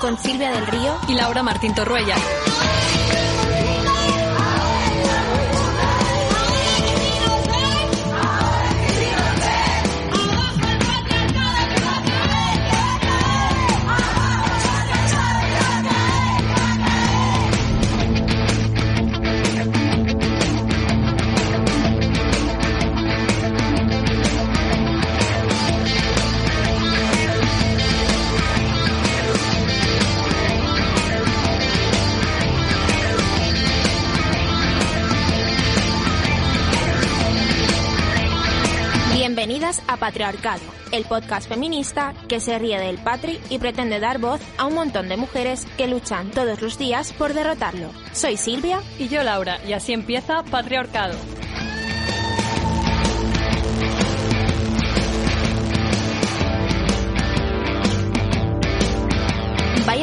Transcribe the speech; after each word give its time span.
con 0.00 0.18
Silvia 0.18 0.50
del 0.50 0.66
Río 0.66 0.98
y 1.08 1.14
Laura 1.14 1.42
Martín 1.42 1.74
Torruella. 1.74 2.16
Patriarcado, 40.10 40.62
el 40.90 41.04
podcast 41.04 41.48
feminista 41.48 42.14
que 42.28 42.40
se 42.40 42.58
ríe 42.58 42.80
del 42.80 42.98
patri 42.98 43.38
y 43.48 43.60
pretende 43.60 44.00
dar 44.00 44.18
voz 44.18 44.40
a 44.58 44.66
un 44.66 44.74
montón 44.74 45.08
de 45.08 45.16
mujeres 45.16 45.68
que 45.76 45.86
luchan 45.86 46.32
todos 46.32 46.60
los 46.60 46.78
días 46.78 47.12
por 47.12 47.32
derrotarlo. 47.32 47.92
Soy 48.12 48.36
Silvia. 48.36 48.80
Y 48.98 49.06
yo 49.06 49.22
Laura, 49.22 49.60
y 49.64 49.72
así 49.72 49.92
empieza 49.92 50.42
Patriarcado. 50.42 51.14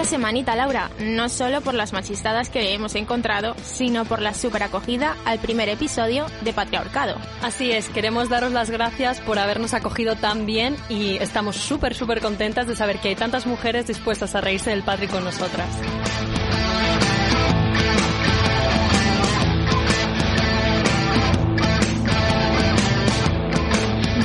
Semanita, 0.08 0.56
Laura, 0.56 0.90
no 1.00 1.30
solo 1.30 1.62
por 1.62 1.74
las 1.74 1.94
machistadas 1.94 2.50
que 2.50 2.74
hemos 2.74 2.96
encontrado, 2.96 3.56
sino 3.64 4.06
por 4.06 4.22
la 4.22 4.34
super 4.34 4.64
acogida 4.64 5.16
al 5.26 5.40
primer 5.40 5.70
episodio 5.70 6.26
de 6.42 6.54
Patriarcado. 6.54 7.18
Así 7.42 7.72
es, 7.72 7.90
queremos 7.90 8.30
daros 8.30 8.52
las 8.52 8.70
gracias 8.70 9.20
por 9.22 9.38
habernos 9.38 9.74
acogido 9.74 10.16
tan 10.16 10.46
bien 10.46 10.76
y 10.90 11.18
estamos 11.18 11.58
súper, 11.58 11.94
súper 11.94 12.22
contentas 12.22 12.68
de 12.68 12.76
saber 12.76 13.00
que 13.00 13.10
hay 13.10 13.16
tantas 13.16 13.46
mujeres 13.46 13.88
dispuestas 13.88 14.34
a 14.36 14.42
reírse 14.42 14.70
del 14.70 14.84
patri 14.84 15.08
con 15.08 15.24
nosotras. 15.24 15.68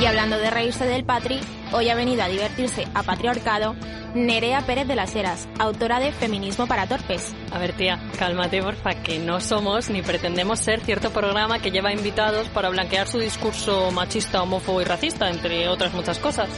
Y 0.03 0.05
hablando 0.05 0.37
de 0.37 0.51
reírse 0.51 0.85
del 0.85 1.05
patri, 1.05 1.39
hoy 1.71 1.87
ha 1.87 1.95
venido 1.95 2.23
a 2.23 2.27
divertirse 2.27 2.85
a 2.93 3.03
Patriarcado 3.03 3.73
Nerea 4.13 4.59
Pérez 4.65 4.85
de 4.85 4.97
las 4.97 5.15
Heras, 5.15 5.47
autora 5.59 6.01
de 6.01 6.11
Feminismo 6.11 6.67
para 6.67 6.87
Torpes. 6.87 7.33
A 7.53 7.57
ver, 7.57 7.71
tía, 7.71 8.01
cálmate, 8.19 8.61
porfa, 8.61 8.95
que 8.95 9.17
no 9.19 9.39
somos 9.39 9.89
ni 9.89 10.01
pretendemos 10.01 10.59
ser 10.59 10.81
cierto 10.81 11.11
programa 11.11 11.59
que 11.59 11.71
lleva 11.71 11.93
invitados 11.93 12.49
para 12.49 12.69
blanquear 12.69 13.07
su 13.07 13.17
discurso 13.17 13.91
machista, 13.91 14.43
homófobo 14.43 14.81
y 14.81 14.83
racista, 14.83 15.29
entre 15.29 15.69
otras 15.69 15.93
muchas 15.93 16.19
cosas. 16.19 16.49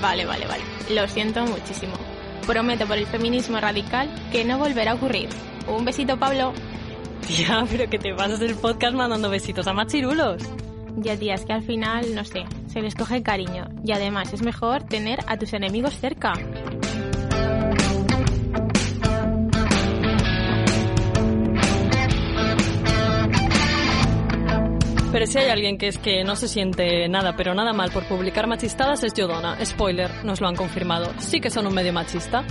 Vale, 0.00 0.24
vale, 0.24 0.46
vale. 0.46 0.62
Lo 0.88 1.06
siento 1.06 1.44
muchísimo. 1.44 1.92
Prometo 2.46 2.86
por 2.86 2.96
el 2.96 3.06
feminismo 3.06 3.60
radical 3.60 4.08
que 4.32 4.42
no 4.42 4.56
volverá 4.56 4.92
a 4.92 4.94
ocurrir. 4.94 5.28
Un 5.68 5.84
besito, 5.84 6.18
Pablo. 6.18 6.54
Tía, 7.26 7.62
pero 7.70 7.90
que 7.90 7.98
te 7.98 8.14
pasas 8.14 8.40
el 8.40 8.54
podcast 8.54 8.94
mandando 8.94 9.28
besitos 9.28 9.66
a 9.66 9.74
machirulos. 9.74 10.42
Ya, 10.96 11.16
tía, 11.16 11.34
es 11.34 11.44
que 11.44 11.52
al 11.52 11.62
final, 11.62 12.14
no 12.14 12.24
sé, 12.24 12.44
se 12.66 12.82
les 12.82 12.94
coge 12.94 13.22
cariño. 13.22 13.68
Y 13.84 13.92
además 13.92 14.32
es 14.32 14.42
mejor 14.42 14.82
tener 14.84 15.20
a 15.26 15.36
tus 15.36 15.52
enemigos 15.52 15.94
cerca. 15.98 16.32
Pero 25.12 25.26
si 25.26 25.38
hay 25.38 25.50
alguien 25.50 25.76
que 25.76 25.88
es 25.88 25.98
que 25.98 26.22
no 26.22 26.36
se 26.36 26.46
siente 26.46 27.08
nada, 27.08 27.34
pero 27.36 27.52
nada 27.52 27.72
mal 27.72 27.90
por 27.90 28.04
publicar 28.04 28.46
machistadas 28.46 29.02
es 29.02 29.12
Yodona. 29.12 29.64
Spoiler, 29.64 30.24
nos 30.24 30.40
lo 30.40 30.46
han 30.46 30.54
confirmado. 30.54 31.12
Sí 31.18 31.40
que 31.40 31.50
son 31.50 31.66
un 31.66 31.74
medio 31.74 31.92
machista. 31.92 32.44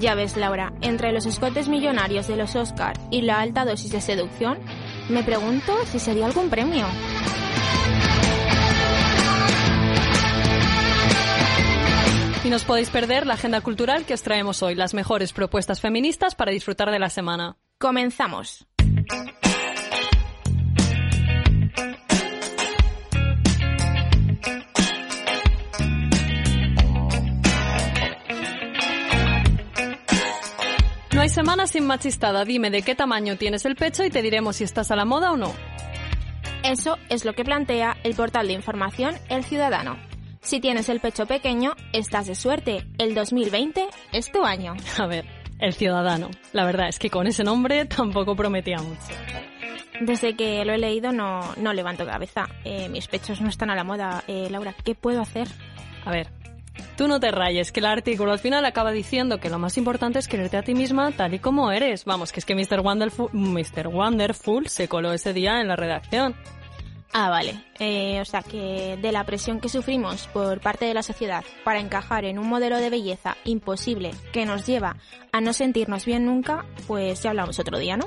Ya 0.00 0.16
ves, 0.16 0.36
Laura, 0.36 0.72
entre 0.80 1.12
los 1.12 1.24
escotes 1.24 1.68
millonarios 1.68 2.26
de 2.26 2.36
los 2.36 2.56
Oscar 2.56 2.98
y 3.12 3.22
la 3.22 3.40
alta 3.40 3.64
dosis 3.64 3.92
de 3.92 4.00
seducción, 4.00 4.58
me 5.08 5.22
pregunto 5.22 5.72
si 5.86 5.98
sería 5.98 6.26
algún 6.26 6.48
premio. 6.48 6.86
Y 12.44 12.50
nos 12.50 12.64
podéis 12.64 12.90
perder 12.90 13.26
la 13.26 13.34
agenda 13.34 13.62
cultural 13.62 14.04
que 14.04 14.12
os 14.12 14.22
traemos 14.22 14.62
hoy, 14.62 14.74
las 14.74 14.92
mejores 14.92 15.32
propuestas 15.32 15.80
feministas 15.80 16.34
para 16.34 16.52
disfrutar 16.52 16.90
de 16.90 16.98
la 16.98 17.08
semana. 17.08 17.56
Comenzamos. 17.78 18.66
Hay 31.24 31.30
semana 31.30 31.66
sin 31.66 31.86
machistada. 31.86 32.44
Dime 32.44 32.68
de 32.68 32.82
qué 32.82 32.94
tamaño 32.94 33.38
tienes 33.38 33.64
el 33.64 33.76
pecho 33.76 34.04
y 34.04 34.10
te 34.10 34.20
diremos 34.20 34.56
si 34.56 34.64
estás 34.64 34.90
a 34.90 34.96
la 34.96 35.06
moda 35.06 35.32
o 35.32 35.38
no. 35.38 35.54
Eso 36.62 36.98
es 37.08 37.24
lo 37.24 37.32
que 37.32 37.44
plantea 37.44 37.96
el 38.04 38.14
portal 38.14 38.46
de 38.46 38.52
información 38.52 39.14
El 39.30 39.42
Ciudadano. 39.42 39.96
Si 40.42 40.60
tienes 40.60 40.90
el 40.90 41.00
pecho 41.00 41.24
pequeño, 41.24 41.76
estás 41.94 42.26
de 42.26 42.34
suerte. 42.34 42.86
El 42.98 43.14
2020 43.14 43.86
es 44.12 44.30
tu 44.30 44.44
año. 44.44 44.74
A 44.98 45.06
ver, 45.06 45.24
El 45.60 45.72
Ciudadano. 45.72 46.28
La 46.52 46.66
verdad 46.66 46.88
es 46.90 46.98
que 46.98 47.08
con 47.08 47.26
ese 47.26 47.42
nombre 47.42 47.86
tampoco 47.86 48.36
prometía 48.36 48.76
mucho. 48.76 49.00
Desde 50.02 50.36
que 50.36 50.62
lo 50.66 50.74
he 50.74 50.78
leído 50.78 51.10
no, 51.10 51.40
no 51.56 51.72
levanto 51.72 52.04
cabeza. 52.04 52.50
Eh, 52.64 52.90
mis 52.90 53.08
pechos 53.08 53.40
no 53.40 53.48
están 53.48 53.70
a 53.70 53.74
la 53.74 53.84
moda. 53.84 54.24
Eh, 54.28 54.48
Laura, 54.50 54.74
¿qué 54.84 54.94
puedo 54.94 55.22
hacer? 55.22 55.48
A 56.04 56.10
ver, 56.10 56.28
Tú 56.96 57.08
no 57.08 57.20
te 57.20 57.30
rayes, 57.30 57.72
que 57.72 57.80
el 57.80 57.86
artículo 57.86 58.32
al 58.32 58.38
final 58.38 58.64
acaba 58.64 58.92
diciendo 58.92 59.38
que 59.38 59.50
lo 59.50 59.58
más 59.58 59.76
importante 59.76 60.18
es 60.18 60.28
quererte 60.28 60.56
a 60.56 60.62
ti 60.62 60.74
misma 60.74 61.10
tal 61.12 61.34
y 61.34 61.38
como 61.38 61.72
eres. 61.72 62.04
Vamos, 62.04 62.32
que 62.32 62.40
es 62.40 62.46
que 62.46 62.54
Mr. 62.54 62.80
Wonderful, 62.80 63.30
Mr. 63.32 63.88
Wonderful 63.88 64.68
se 64.68 64.88
coló 64.88 65.12
ese 65.12 65.32
día 65.32 65.60
en 65.60 65.68
la 65.68 65.76
redacción. 65.76 66.34
Ah, 67.16 67.30
vale. 67.30 67.64
Eh, 67.78 68.20
o 68.20 68.24
sea 68.24 68.42
que 68.42 68.98
de 69.00 69.12
la 69.12 69.22
presión 69.22 69.60
que 69.60 69.68
sufrimos 69.68 70.26
por 70.28 70.60
parte 70.60 70.84
de 70.84 70.94
la 70.94 71.02
sociedad 71.04 71.44
para 71.62 71.78
encajar 71.78 72.24
en 72.24 72.40
un 72.40 72.48
modelo 72.48 72.78
de 72.78 72.90
belleza 72.90 73.36
imposible 73.44 74.10
que 74.32 74.44
nos 74.44 74.66
lleva 74.66 74.96
a 75.30 75.40
no 75.40 75.52
sentirnos 75.52 76.04
bien 76.04 76.26
nunca, 76.26 76.66
pues 76.88 77.22
ya 77.22 77.30
hablamos 77.30 77.60
otro 77.60 77.78
día, 77.78 77.96
¿no? 77.96 78.06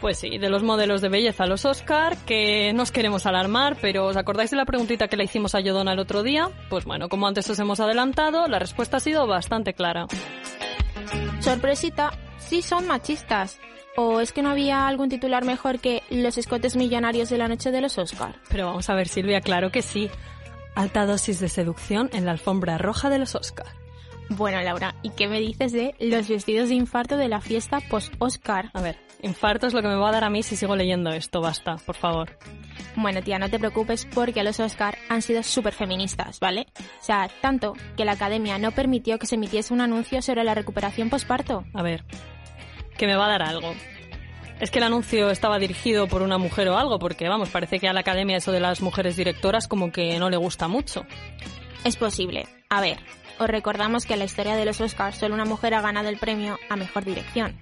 Pues 0.00 0.18
sí, 0.18 0.38
de 0.38 0.48
los 0.48 0.62
modelos 0.62 1.00
de 1.00 1.08
belleza 1.08 1.44
a 1.44 1.46
los 1.48 1.64
Oscar, 1.64 2.16
que 2.18 2.72
nos 2.72 2.92
queremos 2.92 3.26
alarmar, 3.26 3.76
pero 3.80 4.06
¿os 4.06 4.16
acordáis 4.16 4.50
de 4.50 4.56
la 4.56 4.64
preguntita 4.64 5.08
que 5.08 5.16
le 5.16 5.24
hicimos 5.24 5.56
a 5.56 5.60
Yodona 5.60 5.92
el 5.92 5.98
otro 5.98 6.22
día? 6.22 6.50
Pues 6.70 6.84
bueno, 6.84 7.08
como 7.08 7.26
antes 7.26 7.50
os 7.50 7.58
hemos 7.58 7.80
adelantado, 7.80 8.46
la 8.46 8.60
respuesta 8.60 8.98
ha 8.98 9.00
sido 9.00 9.26
bastante 9.26 9.74
clara. 9.74 10.06
Sorpresita, 11.40 12.12
sí 12.38 12.62
son 12.62 12.86
machistas. 12.86 13.58
¿O 13.96 14.20
es 14.20 14.32
que 14.32 14.42
no 14.42 14.50
había 14.50 14.86
algún 14.86 15.08
titular 15.08 15.44
mejor 15.44 15.80
que 15.80 16.04
Los 16.08 16.38
escotes 16.38 16.76
millonarios 16.76 17.30
de 17.30 17.38
la 17.38 17.48
noche 17.48 17.72
de 17.72 17.80
los 17.80 17.98
Oscar? 17.98 18.36
Pero 18.48 18.66
vamos 18.66 18.88
a 18.88 18.94
ver, 18.94 19.08
Silvia, 19.08 19.40
claro 19.40 19.72
que 19.72 19.82
sí. 19.82 20.08
Alta 20.76 21.04
dosis 21.06 21.40
de 21.40 21.48
seducción 21.48 22.08
en 22.12 22.24
la 22.24 22.30
alfombra 22.30 22.78
roja 22.78 23.10
de 23.10 23.18
los 23.18 23.34
Oscar. 23.34 23.66
Bueno, 24.28 24.60
Laura, 24.60 24.94
¿y 25.02 25.10
qué 25.10 25.26
me 25.26 25.40
dices 25.40 25.72
de 25.72 25.96
los 25.98 26.28
vestidos 26.28 26.68
de 26.68 26.76
infarto 26.76 27.16
de 27.16 27.28
la 27.28 27.40
fiesta 27.40 27.80
post-Oscar? 27.80 28.70
A 28.74 28.82
ver, 28.82 29.07
infarto 29.22 29.66
es 29.66 29.74
lo 29.74 29.82
que 29.82 29.88
me 29.88 29.96
va 29.96 30.08
a 30.08 30.12
dar 30.12 30.24
a 30.24 30.30
mí 30.30 30.42
si 30.42 30.56
sigo 30.56 30.76
leyendo 30.76 31.10
esto, 31.10 31.40
basta, 31.40 31.76
por 31.76 31.96
favor. 31.96 32.36
Bueno, 32.96 33.22
tía, 33.22 33.38
no 33.38 33.48
te 33.48 33.58
preocupes 33.58 34.06
porque 34.06 34.42
los 34.42 34.58
Oscar 34.60 34.98
han 35.08 35.22
sido 35.22 35.42
súper 35.42 35.72
feministas, 35.72 36.40
¿vale? 36.40 36.66
O 36.78 37.04
sea, 37.04 37.28
tanto 37.40 37.74
que 37.96 38.04
la 38.04 38.12
academia 38.12 38.58
no 38.58 38.72
permitió 38.72 39.18
que 39.18 39.26
se 39.26 39.36
emitiese 39.36 39.72
un 39.72 39.80
anuncio 39.80 40.20
sobre 40.22 40.44
la 40.44 40.54
recuperación 40.54 41.10
posparto. 41.10 41.64
A 41.74 41.82
ver, 41.82 42.04
que 42.96 43.06
me 43.06 43.16
va 43.16 43.26
a 43.26 43.30
dar 43.30 43.42
algo. 43.42 43.72
Es 44.60 44.72
que 44.72 44.78
el 44.78 44.84
anuncio 44.84 45.30
estaba 45.30 45.58
dirigido 45.58 46.08
por 46.08 46.22
una 46.22 46.36
mujer 46.36 46.68
o 46.68 46.76
algo, 46.76 46.98
porque 46.98 47.28
vamos, 47.28 47.48
parece 47.50 47.78
que 47.78 47.88
a 47.88 47.92
la 47.92 48.00
academia 48.00 48.38
eso 48.38 48.50
de 48.50 48.58
las 48.58 48.80
mujeres 48.80 49.16
directoras 49.16 49.68
como 49.68 49.92
que 49.92 50.18
no 50.18 50.30
le 50.30 50.36
gusta 50.36 50.66
mucho. 50.66 51.06
Es 51.84 51.96
posible. 51.96 52.46
A 52.68 52.80
ver, 52.80 52.98
os 53.38 53.48
recordamos 53.48 54.04
que 54.04 54.14
en 54.14 54.18
la 54.18 54.24
historia 54.24 54.56
de 54.56 54.64
los 54.64 54.80
Oscars 54.80 55.16
solo 55.16 55.34
una 55.34 55.44
mujer 55.44 55.74
ha 55.74 55.80
ganado 55.80 56.08
el 56.08 56.18
premio 56.18 56.58
a 56.68 56.74
mejor 56.74 57.04
dirección. 57.04 57.56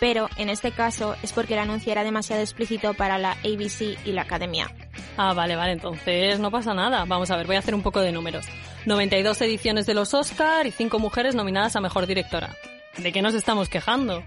Pero 0.00 0.28
en 0.36 0.48
este 0.48 0.72
caso 0.72 1.14
es 1.22 1.32
porque 1.32 1.52
el 1.52 1.60
anuncio 1.60 1.92
era 1.92 2.02
demasiado 2.02 2.42
explícito 2.42 2.94
para 2.94 3.18
la 3.18 3.32
ABC 3.32 3.98
y 4.04 4.12
la 4.12 4.22
academia. 4.22 4.74
Ah, 5.16 5.34
vale, 5.34 5.54
vale, 5.54 5.72
entonces 5.72 6.40
no 6.40 6.50
pasa 6.50 6.72
nada. 6.72 7.04
Vamos 7.04 7.30
a 7.30 7.36
ver, 7.36 7.46
voy 7.46 7.56
a 7.56 7.58
hacer 7.60 7.74
un 7.74 7.82
poco 7.82 8.00
de 8.00 8.10
números. 8.10 8.46
92 8.86 9.40
ediciones 9.42 9.84
de 9.86 9.94
los 9.94 10.14
Oscar 10.14 10.66
y 10.66 10.70
5 10.70 10.98
mujeres 10.98 11.34
nominadas 11.34 11.76
a 11.76 11.80
mejor 11.80 12.06
directora. 12.06 12.56
¿De 12.96 13.12
qué 13.12 13.20
nos 13.20 13.34
estamos 13.34 13.68
quejando? 13.68 14.24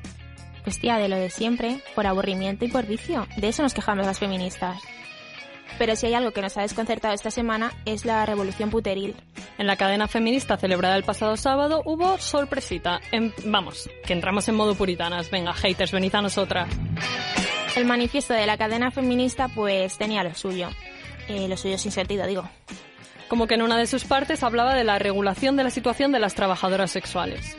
Pues 0.63 0.79
tía, 0.79 0.97
de 0.97 1.09
lo 1.09 1.17
de 1.17 1.29
siempre, 1.29 1.79
por 1.95 2.07
aburrimiento 2.07 2.63
y 2.65 2.69
por 2.69 2.85
vicio. 2.85 3.27
De 3.35 3.49
eso 3.49 3.63
nos 3.63 3.73
quejamos 3.73 4.05
las 4.05 4.19
feministas. 4.19 4.81
Pero 5.77 5.95
si 5.95 6.07
hay 6.07 6.13
algo 6.13 6.31
que 6.31 6.41
nos 6.41 6.57
ha 6.57 6.61
desconcertado 6.61 7.13
esta 7.13 7.31
semana 7.31 7.73
es 7.85 8.05
la 8.05 8.25
revolución 8.25 8.69
puteril. 8.69 9.15
En 9.57 9.67
la 9.67 9.75
cadena 9.75 10.07
feminista 10.07 10.57
celebrada 10.57 10.95
el 10.95 11.03
pasado 11.03 11.37
sábado 11.37 11.81
hubo 11.85 12.17
sorpresita. 12.17 13.01
vamos, 13.45 13.89
que 14.05 14.13
entramos 14.13 14.47
en 14.47 14.55
modo 14.55 14.75
puritanas. 14.75 15.29
Venga, 15.29 15.53
haters, 15.53 15.91
venid 15.91 16.15
a 16.15 16.21
nosotras. 16.21 16.69
El 17.75 17.85
manifiesto 17.85 18.33
de 18.33 18.45
la 18.45 18.57
cadena 18.57 18.91
feminista 18.91 19.47
pues 19.47 19.97
tenía 19.97 20.23
lo 20.23 20.33
suyo. 20.35 20.69
Eh, 21.27 21.47
lo 21.47 21.57
suyo 21.57 21.77
sin 21.77 21.91
sentido, 21.91 22.27
digo. 22.27 22.47
Como 23.27 23.47
que 23.47 23.55
en 23.55 23.63
una 23.63 23.77
de 23.77 23.87
sus 23.87 24.05
partes 24.05 24.43
hablaba 24.43 24.75
de 24.75 24.83
la 24.83 24.99
regulación 24.99 25.55
de 25.55 25.63
la 25.63 25.69
situación 25.71 26.11
de 26.11 26.19
las 26.19 26.35
trabajadoras 26.35 26.91
sexuales. 26.91 27.57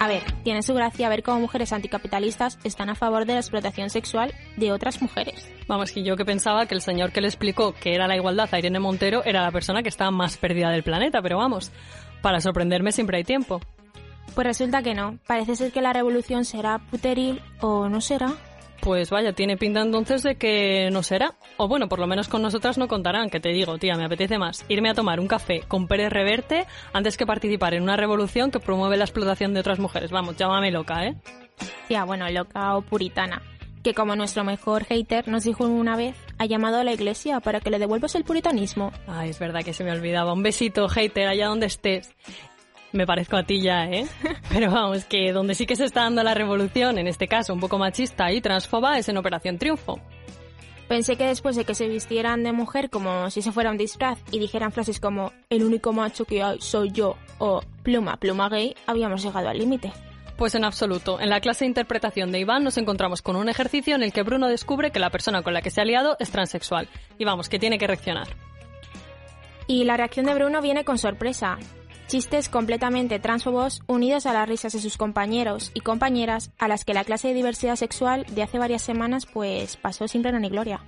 A 0.00 0.08
ver, 0.08 0.22
tiene 0.44 0.62
su 0.62 0.72
gracia 0.72 1.10
ver 1.10 1.22
cómo 1.22 1.40
mujeres 1.40 1.74
anticapitalistas 1.74 2.58
están 2.64 2.88
a 2.88 2.94
favor 2.94 3.26
de 3.26 3.34
la 3.34 3.40
explotación 3.40 3.90
sexual 3.90 4.32
de 4.56 4.72
otras 4.72 5.02
mujeres. 5.02 5.46
Vamos, 5.68 5.92
que 5.92 6.02
yo 6.02 6.16
que 6.16 6.24
pensaba 6.24 6.64
que 6.64 6.74
el 6.74 6.80
señor 6.80 7.12
que 7.12 7.20
le 7.20 7.28
explicó 7.28 7.74
que 7.74 7.94
era 7.94 8.08
la 8.08 8.16
igualdad 8.16 8.48
a 8.50 8.58
Irene 8.58 8.80
Montero 8.80 9.22
era 9.26 9.42
la 9.42 9.50
persona 9.52 9.82
que 9.82 9.90
estaba 9.90 10.10
más 10.10 10.38
perdida 10.38 10.70
del 10.70 10.82
planeta, 10.82 11.20
pero 11.20 11.36
vamos, 11.36 11.70
para 12.22 12.40
sorprenderme 12.40 12.92
siempre 12.92 13.18
hay 13.18 13.24
tiempo. 13.24 13.60
Pues 14.34 14.46
resulta 14.46 14.82
que 14.82 14.94
no. 14.94 15.18
Parece 15.26 15.54
ser 15.54 15.70
que 15.70 15.82
la 15.82 15.92
revolución 15.92 16.46
será 16.46 16.78
puteril 16.78 17.42
o 17.60 17.90
no 17.90 18.00
será. 18.00 18.32
Pues 18.80 19.10
vaya, 19.10 19.34
tiene 19.34 19.58
pinta 19.58 19.82
entonces 19.82 20.22
de 20.22 20.36
que 20.36 20.88
no 20.90 21.02
será. 21.02 21.34
O 21.58 21.68
bueno, 21.68 21.88
por 21.88 21.98
lo 21.98 22.06
menos 22.06 22.28
con 22.28 22.40
nosotras 22.40 22.78
no 22.78 22.88
contarán, 22.88 23.28
que 23.28 23.38
te 23.38 23.50
digo, 23.50 23.76
tía, 23.76 23.94
me 23.94 24.06
apetece 24.06 24.38
más 24.38 24.64
irme 24.68 24.88
a 24.88 24.94
tomar 24.94 25.20
un 25.20 25.28
café 25.28 25.62
con 25.68 25.86
Pérez 25.86 26.10
Reverte 26.10 26.66
antes 26.94 27.18
que 27.18 27.26
participar 27.26 27.74
en 27.74 27.82
una 27.82 27.96
revolución 27.96 28.50
que 28.50 28.58
promueve 28.58 28.96
la 28.96 29.04
explotación 29.04 29.52
de 29.52 29.60
otras 29.60 29.78
mujeres. 29.78 30.10
Vamos, 30.10 30.36
llámame 30.36 30.70
loca, 30.70 31.04
¿eh? 31.04 31.16
Tía, 31.88 32.04
bueno, 32.04 32.28
loca 32.30 32.76
o 32.76 32.82
puritana. 32.82 33.42
Que 33.82 33.94
como 33.94 34.14
nuestro 34.14 34.44
mejor 34.44 34.84
hater 34.84 35.26
nos 35.28 35.44
dijo 35.44 35.64
una 35.64 35.96
vez, 35.96 36.14
ha 36.38 36.44
llamado 36.44 36.78
a 36.78 36.84
la 36.84 36.92
iglesia 36.92 37.40
para 37.40 37.60
que 37.60 37.70
le 37.70 37.78
devuelvas 37.78 38.14
el 38.14 38.24
puritanismo. 38.24 38.92
Ay, 39.06 39.30
es 39.30 39.38
verdad 39.38 39.62
que 39.62 39.72
se 39.72 39.84
me 39.84 39.92
olvidaba. 39.92 40.34
Un 40.34 40.42
besito, 40.42 40.86
hater, 40.88 41.28
allá 41.28 41.46
donde 41.46 41.66
estés. 41.66 42.14
Me 42.92 43.06
parezco 43.06 43.36
a 43.36 43.44
ti 43.44 43.62
ya, 43.62 43.86
¿eh? 43.86 44.06
Pero 44.52 44.70
vamos, 44.70 45.04
que 45.04 45.32
donde 45.32 45.54
sí 45.54 45.66
que 45.66 45.76
se 45.76 45.84
está 45.84 46.02
dando 46.02 46.22
la 46.22 46.34
revolución, 46.34 46.98
en 46.98 47.06
este 47.06 47.28
caso 47.28 47.54
un 47.54 47.60
poco 47.60 47.78
machista 47.78 48.32
y 48.32 48.40
transfoba, 48.40 48.98
es 48.98 49.08
en 49.08 49.16
Operación 49.16 49.58
Triunfo. 49.58 50.00
Pensé 50.88 51.16
que 51.16 51.26
después 51.26 51.54
de 51.54 51.64
que 51.64 51.76
se 51.76 51.86
vistieran 51.88 52.42
de 52.42 52.50
mujer 52.50 52.90
como 52.90 53.30
si 53.30 53.42
se 53.42 53.52
fuera 53.52 53.70
un 53.70 53.76
disfraz 53.76 54.18
y 54.32 54.40
dijeran 54.40 54.72
frases 54.72 54.98
como 54.98 55.32
el 55.48 55.62
único 55.62 55.92
macho 55.92 56.24
que 56.24 56.42
hay 56.42 56.60
soy 56.60 56.90
yo 56.90 57.16
o 57.38 57.60
pluma, 57.84 58.16
pluma 58.16 58.48
gay, 58.48 58.74
habíamos 58.88 59.22
llegado 59.22 59.48
al 59.48 59.58
límite. 59.58 59.92
Pues 60.36 60.56
en 60.56 60.64
absoluto. 60.64 61.20
En 61.20 61.30
la 61.30 61.40
clase 61.40 61.64
de 61.64 61.68
interpretación 61.68 62.32
de 62.32 62.40
Iván 62.40 62.64
nos 62.64 62.76
encontramos 62.76 63.22
con 63.22 63.36
un 63.36 63.48
ejercicio 63.48 63.94
en 63.94 64.02
el 64.02 64.12
que 64.12 64.24
Bruno 64.24 64.48
descubre 64.48 64.90
que 64.90 64.98
la 64.98 65.10
persona 65.10 65.42
con 65.42 65.54
la 65.54 65.62
que 65.62 65.70
se 65.70 65.80
ha 65.80 65.84
liado 65.84 66.16
es 66.18 66.32
transexual. 66.32 66.88
Y 67.18 67.24
vamos, 67.24 67.48
que 67.48 67.60
tiene 67.60 67.78
que 67.78 67.86
reaccionar. 67.86 68.26
Y 69.68 69.84
la 69.84 69.96
reacción 69.96 70.26
de 70.26 70.34
Bruno 70.34 70.60
viene 70.60 70.84
con 70.84 70.98
sorpresa. 70.98 71.56
Chistes 72.10 72.48
completamente 72.48 73.20
transfobos 73.20 73.82
unidos 73.86 74.26
a 74.26 74.32
las 74.32 74.48
risas 74.48 74.72
de 74.72 74.80
sus 74.80 74.96
compañeros 74.96 75.70
y 75.74 75.80
compañeras 75.80 76.50
a 76.58 76.66
las 76.66 76.84
que 76.84 76.92
la 76.92 77.04
clase 77.04 77.28
de 77.28 77.34
diversidad 77.34 77.76
sexual 77.76 78.26
de 78.28 78.42
hace 78.42 78.58
varias 78.58 78.82
semanas 78.82 79.26
pues 79.26 79.76
pasó 79.76 80.08
sin 80.08 80.20
pena 80.20 80.40
ni 80.40 80.48
gloria. 80.48 80.80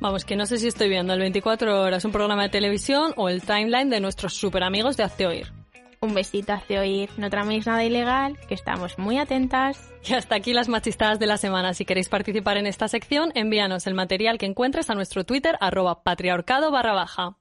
Vamos, 0.00 0.24
que 0.24 0.34
no 0.34 0.46
sé 0.46 0.58
si 0.58 0.66
estoy 0.66 0.88
viendo 0.88 1.12
el 1.12 1.20
24 1.20 1.80
horas 1.80 2.04
un 2.04 2.10
programa 2.10 2.42
de 2.42 2.48
televisión 2.48 3.12
o 3.16 3.28
el 3.28 3.42
timeline 3.42 3.88
de 3.88 4.00
nuestros 4.00 4.34
super 4.34 4.64
amigos 4.64 4.96
de 4.96 5.04
Hazte 5.04 5.28
Oír. 5.28 5.52
Un 6.00 6.12
besito 6.12 6.54
Hazte 6.54 6.80
Oír, 6.80 7.08
no 7.18 7.30
traméis 7.30 7.64
nada 7.64 7.84
ilegal, 7.84 8.36
que 8.48 8.54
estamos 8.54 8.98
muy 8.98 9.16
atentas. 9.16 9.92
Y 10.04 10.14
hasta 10.14 10.34
aquí 10.34 10.54
las 10.54 10.68
machistadas 10.68 11.20
de 11.20 11.28
la 11.28 11.36
semana. 11.36 11.72
Si 11.72 11.84
queréis 11.84 12.08
participar 12.08 12.56
en 12.56 12.66
esta 12.66 12.88
sección, 12.88 13.30
envíanos 13.36 13.86
el 13.86 13.94
material 13.94 14.38
que 14.38 14.46
encuentres 14.46 14.90
a 14.90 14.96
nuestro 14.96 15.22
Twitter 15.22 15.56
arroba 15.60 16.02
patriarcado 16.02 16.72
barra 16.72 16.94
baja. 16.94 17.36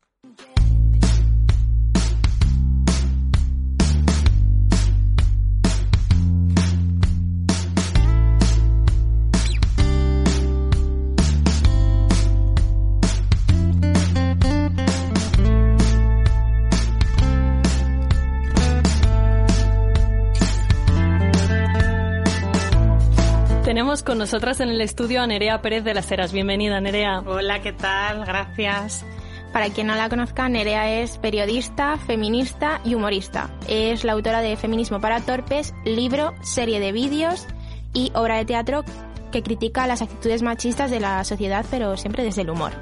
Tenemos 23.97 24.03
con 24.03 24.17
nosotras 24.19 24.59
en 24.59 24.69
el 24.69 24.81
estudio 24.81 25.23
a 25.23 25.27
Nerea 25.27 25.59
Pérez 25.59 25.83
de 25.83 25.95
las 25.95 26.11
Heras. 26.11 26.31
Bienvenida, 26.31 26.79
Nerea. 26.79 27.21
Hola, 27.25 27.61
¿qué 27.61 27.73
tal? 27.73 28.25
Gracias. 28.25 29.03
Para 29.51 29.69
quien 29.69 29.87
no 29.87 29.95
la 29.95 30.07
conozca, 30.07 30.47
Nerea 30.49 31.01
es 31.01 31.17
periodista, 31.17 31.97
feminista 31.97 32.79
y 32.85 32.93
humorista. 32.93 33.49
Es 33.67 34.03
la 34.03 34.13
autora 34.13 34.41
de 34.41 34.55
Feminismo 34.55 35.01
para 35.01 35.21
Torpes, 35.21 35.73
libro, 35.83 36.35
serie 36.43 36.79
de 36.79 36.91
vídeos 36.91 37.47
y 37.91 38.11
obra 38.13 38.37
de 38.37 38.45
teatro 38.45 38.83
que 39.31 39.41
critica 39.41 39.87
las 39.87 40.03
actitudes 40.03 40.43
machistas 40.43 40.91
de 40.91 40.99
la 40.99 41.23
sociedad, 41.23 41.65
pero 41.71 41.97
siempre 41.97 42.23
desde 42.23 42.43
el 42.43 42.51
humor. 42.51 42.73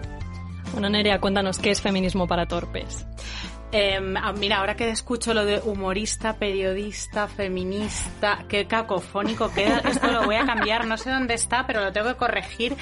Bueno, 0.74 0.90
Nerea, 0.90 1.22
cuéntanos 1.22 1.60
qué 1.60 1.72
es 1.72 1.82
Feminismo 1.82 2.28
para 2.28 2.46
Torpes. 2.46 3.08
Em, 3.72 4.16
ah, 4.18 4.32
mira, 4.32 4.58
ahora 4.58 4.76
que 4.76 4.90
escucho 4.90 5.34
lo 5.34 5.44
de 5.46 5.60
humorista, 5.60 6.38
periodista, 6.38 7.28
feminista, 7.28 8.46
qué 8.48 8.68
cacofónico 8.68 9.52
queda. 9.52 9.80
Esto 9.80 10.12
lo 10.12 10.24
voy 10.26 10.36
a 10.36 10.46
cambiar, 10.46 10.86
no 10.86 10.98
sé 10.98 11.10
dónde 11.10 11.34
está, 11.34 11.68
pero 11.68 11.84
lo 11.84 11.92
tengo 11.92 12.08
que 12.08 12.16
corregir, 12.16 12.76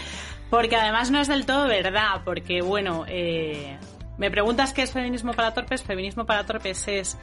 porque 0.49 0.75
además 0.75 1.09
no 1.09 1.19
es 1.19 1.27
del 1.27 1.45
todo 1.45 1.67
verdad, 1.67 2.21
porque 2.23 2.61
bueno, 2.61 3.05
eh, 3.07 3.77
me 4.17 4.29
preguntas 4.29 4.73
qué 4.73 4.83
es 4.83 4.91
feminismo 4.91 5.33
para 5.33 5.53
torpes. 5.53 5.83
Feminismo 5.83 6.25
para 6.25 6.45
torpes 6.45 6.87
es 6.87 7.17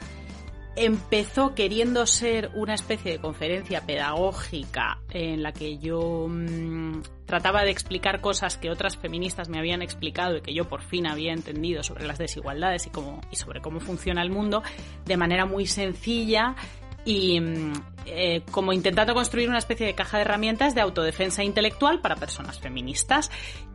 empezó 0.75 1.53
queriendo 1.53 2.05
ser 2.05 2.49
una 2.53 2.73
especie 2.73 3.11
de 3.11 3.19
conferencia 3.19 3.85
pedagógica 3.85 4.99
en 5.09 5.43
la 5.43 5.51
que 5.51 5.77
yo 5.77 6.27
mm, 6.29 7.01
trataba 7.25 7.63
de 7.63 7.71
explicar 7.71 8.21
cosas 8.21 8.57
que 8.57 8.69
otras 8.69 8.97
feministas 8.97 9.49
me 9.49 9.59
habían 9.59 9.81
explicado 9.81 10.37
y 10.37 10.41
que 10.41 10.53
yo 10.53 10.67
por 10.69 10.81
fin 10.81 11.07
había 11.07 11.33
entendido 11.33 11.83
sobre 11.83 12.07
las 12.07 12.17
desigualdades 12.17 12.87
y, 12.87 12.89
cómo, 12.89 13.21
y 13.31 13.35
sobre 13.35 13.61
cómo 13.61 13.79
funciona 13.79 14.21
el 14.21 14.29
mundo 14.29 14.63
de 15.05 15.17
manera 15.17 15.45
muy 15.45 15.65
sencilla 15.65 16.55
y 17.03 17.39
mm, 17.39 17.73
eh, 18.05 18.41
como 18.51 18.73
intentando 18.73 19.13
construir 19.13 19.49
una 19.49 19.57
especie 19.57 19.85
de 19.85 19.93
caja 19.93 20.17
de 20.17 20.23
herramientas 20.23 20.73
de 20.73 20.81
autodefensa 20.81 21.43
intelectual 21.43 21.99
para 21.99 22.15
personas 22.15 22.59
feministas. 22.59 23.29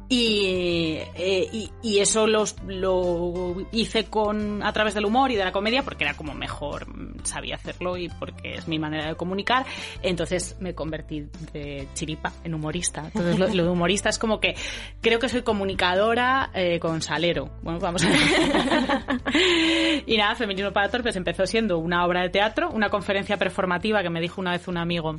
Y, 0.09 0.99
eh, 1.17 1.69
y, 1.83 1.99
eso 1.99 2.29
los, 2.29 2.57
lo 2.67 3.57
hice 3.73 4.05
con, 4.05 4.63
a 4.63 4.73
través 4.73 4.95
del 4.95 5.05
humor 5.05 5.33
y 5.33 5.37
de 5.37 5.45
la 5.45 5.51
comedia 5.51 5.83
porque 5.83 6.05
era 6.05 6.15
como 6.15 6.33
mejor 6.33 6.87
sabía 7.25 7.57
hacerlo 7.57 7.97
y 7.97 8.09
porque 8.09 8.55
es 8.55 8.69
mi 8.69 8.79
manera 8.79 9.09
de 9.09 9.17
comunicar. 9.17 9.67
Entonces 10.03 10.57
me 10.61 10.75
convertí 10.75 11.27
de 11.53 11.89
chiripa 11.95 12.33
en 12.45 12.55
humorista. 12.55 13.07
Entonces 13.07 13.39
lo, 13.39 13.65
de 13.65 13.69
humorista 13.69 14.09
es 14.09 14.19
como 14.19 14.39
que 14.39 14.55
creo 15.01 15.19
que 15.19 15.29
soy 15.29 15.43
comunicadora 15.43 16.51
eh, 16.55 16.79
con 16.79 17.03
salero. 17.03 17.51
Bueno, 17.63 17.81
vamos 17.81 18.05
a 18.05 18.09
ver. 18.09 20.03
y 20.07 20.17
nada, 20.17 20.37
Feminismo 20.37 20.73
para 20.73 20.89
Torpes 20.89 21.17
empezó 21.17 21.47
siendo 21.47 21.79
una 21.79 22.05
obra 22.07 22.23
de 22.23 22.29
teatro, 22.29 22.71
una 22.71 22.91
conferencia 22.91 23.37
performativa 23.37 24.03
que 24.03 24.11
me 24.11 24.21
dijo 24.21 24.41
una 24.41 24.53
vez 24.53 24.69
un 24.69 24.79
amigo 24.79 25.17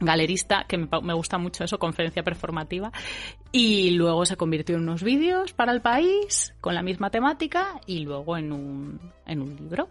galerista, 0.00 0.64
que 0.68 0.78
me, 0.78 1.14
gusta 1.14 1.38
mucho 1.38 1.64
eso, 1.64 1.78
conferencia 1.78 2.22
performativa, 2.22 2.92
y 3.52 3.90
luego 3.90 4.24
se 4.24 4.36
convirtió 4.36 4.76
en 4.76 4.82
unos 4.82 5.02
vídeos 5.02 5.52
para 5.52 5.72
el 5.72 5.80
país 5.80 6.54
con 6.60 6.74
la 6.74 6.82
misma 6.82 7.10
temática 7.10 7.80
y 7.86 8.00
luego 8.00 8.36
en 8.36 8.52
un, 8.52 9.00
en 9.26 9.42
un 9.42 9.56
libro. 9.56 9.88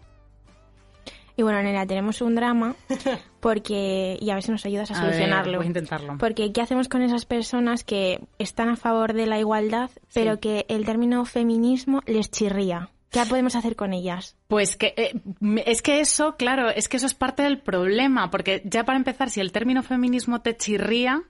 Y 1.36 1.42
bueno, 1.44 1.62
Nera, 1.62 1.86
tenemos 1.86 2.20
un 2.20 2.34
drama 2.34 2.74
porque, 3.40 4.18
y 4.20 4.30
a 4.30 4.34
ver 4.34 4.42
si 4.42 4.50
nos 4.50 4.66
ayudas 4.66 4.90
a, 4.90 4.96
solucionarlo. 4.96 5.58
voy 5.58 5.66
a 5.66 5.68
intentarlo. 5.68 6.18
Porque, 6.18 6.52
¿qué 6.52 6.60
hacemos 6.60 6.88
con 6.88 7.02
esas 7.02 7.26
personas 7.26 7.84
que 7.84 8.20
están 8.40 8.68
a 8.70 8.76
favor 8.76 9.12
de 9.12 9.26
la 9.26 9.38
igualdad, 9.38 9.90
pero 10.12 10.40
que 10.40 10.66
el 10.68 10.84
término 10.84 11.24
feminismo 11.24 12.00
les 12.06 12.28
chirría? 12.32 12.90
¿Qué 13.10 13.24
podemos 13.26 13.56
hacer 13.56 13.74
con 13.74 13.92
ellas? 13.92 14.36
Pues 14.48 14.76
que 14.76 14.94
eh, 14.96 15.20
es 15.64 15.82
que 15.82 16.00
eso, 16.00 16.36
claro, 16.36 16.68
es 16.68 16.88
que 16.88 16.98
eso 16.98 17.06
es 17.06 17.14
parte 17.14 17.42
del 17.42 17.60
problema, 17.60 18.30
porque 18.30 18.62
ya 18.64 18.84
para 18.84 18.98
empezar, 18.98 19.30
si 19.30 19.40
el 19.40 19.52
término 19.52 19.82
feminismo 19.82 20.42
te 20.42 20.56
chirría 20.56 21.22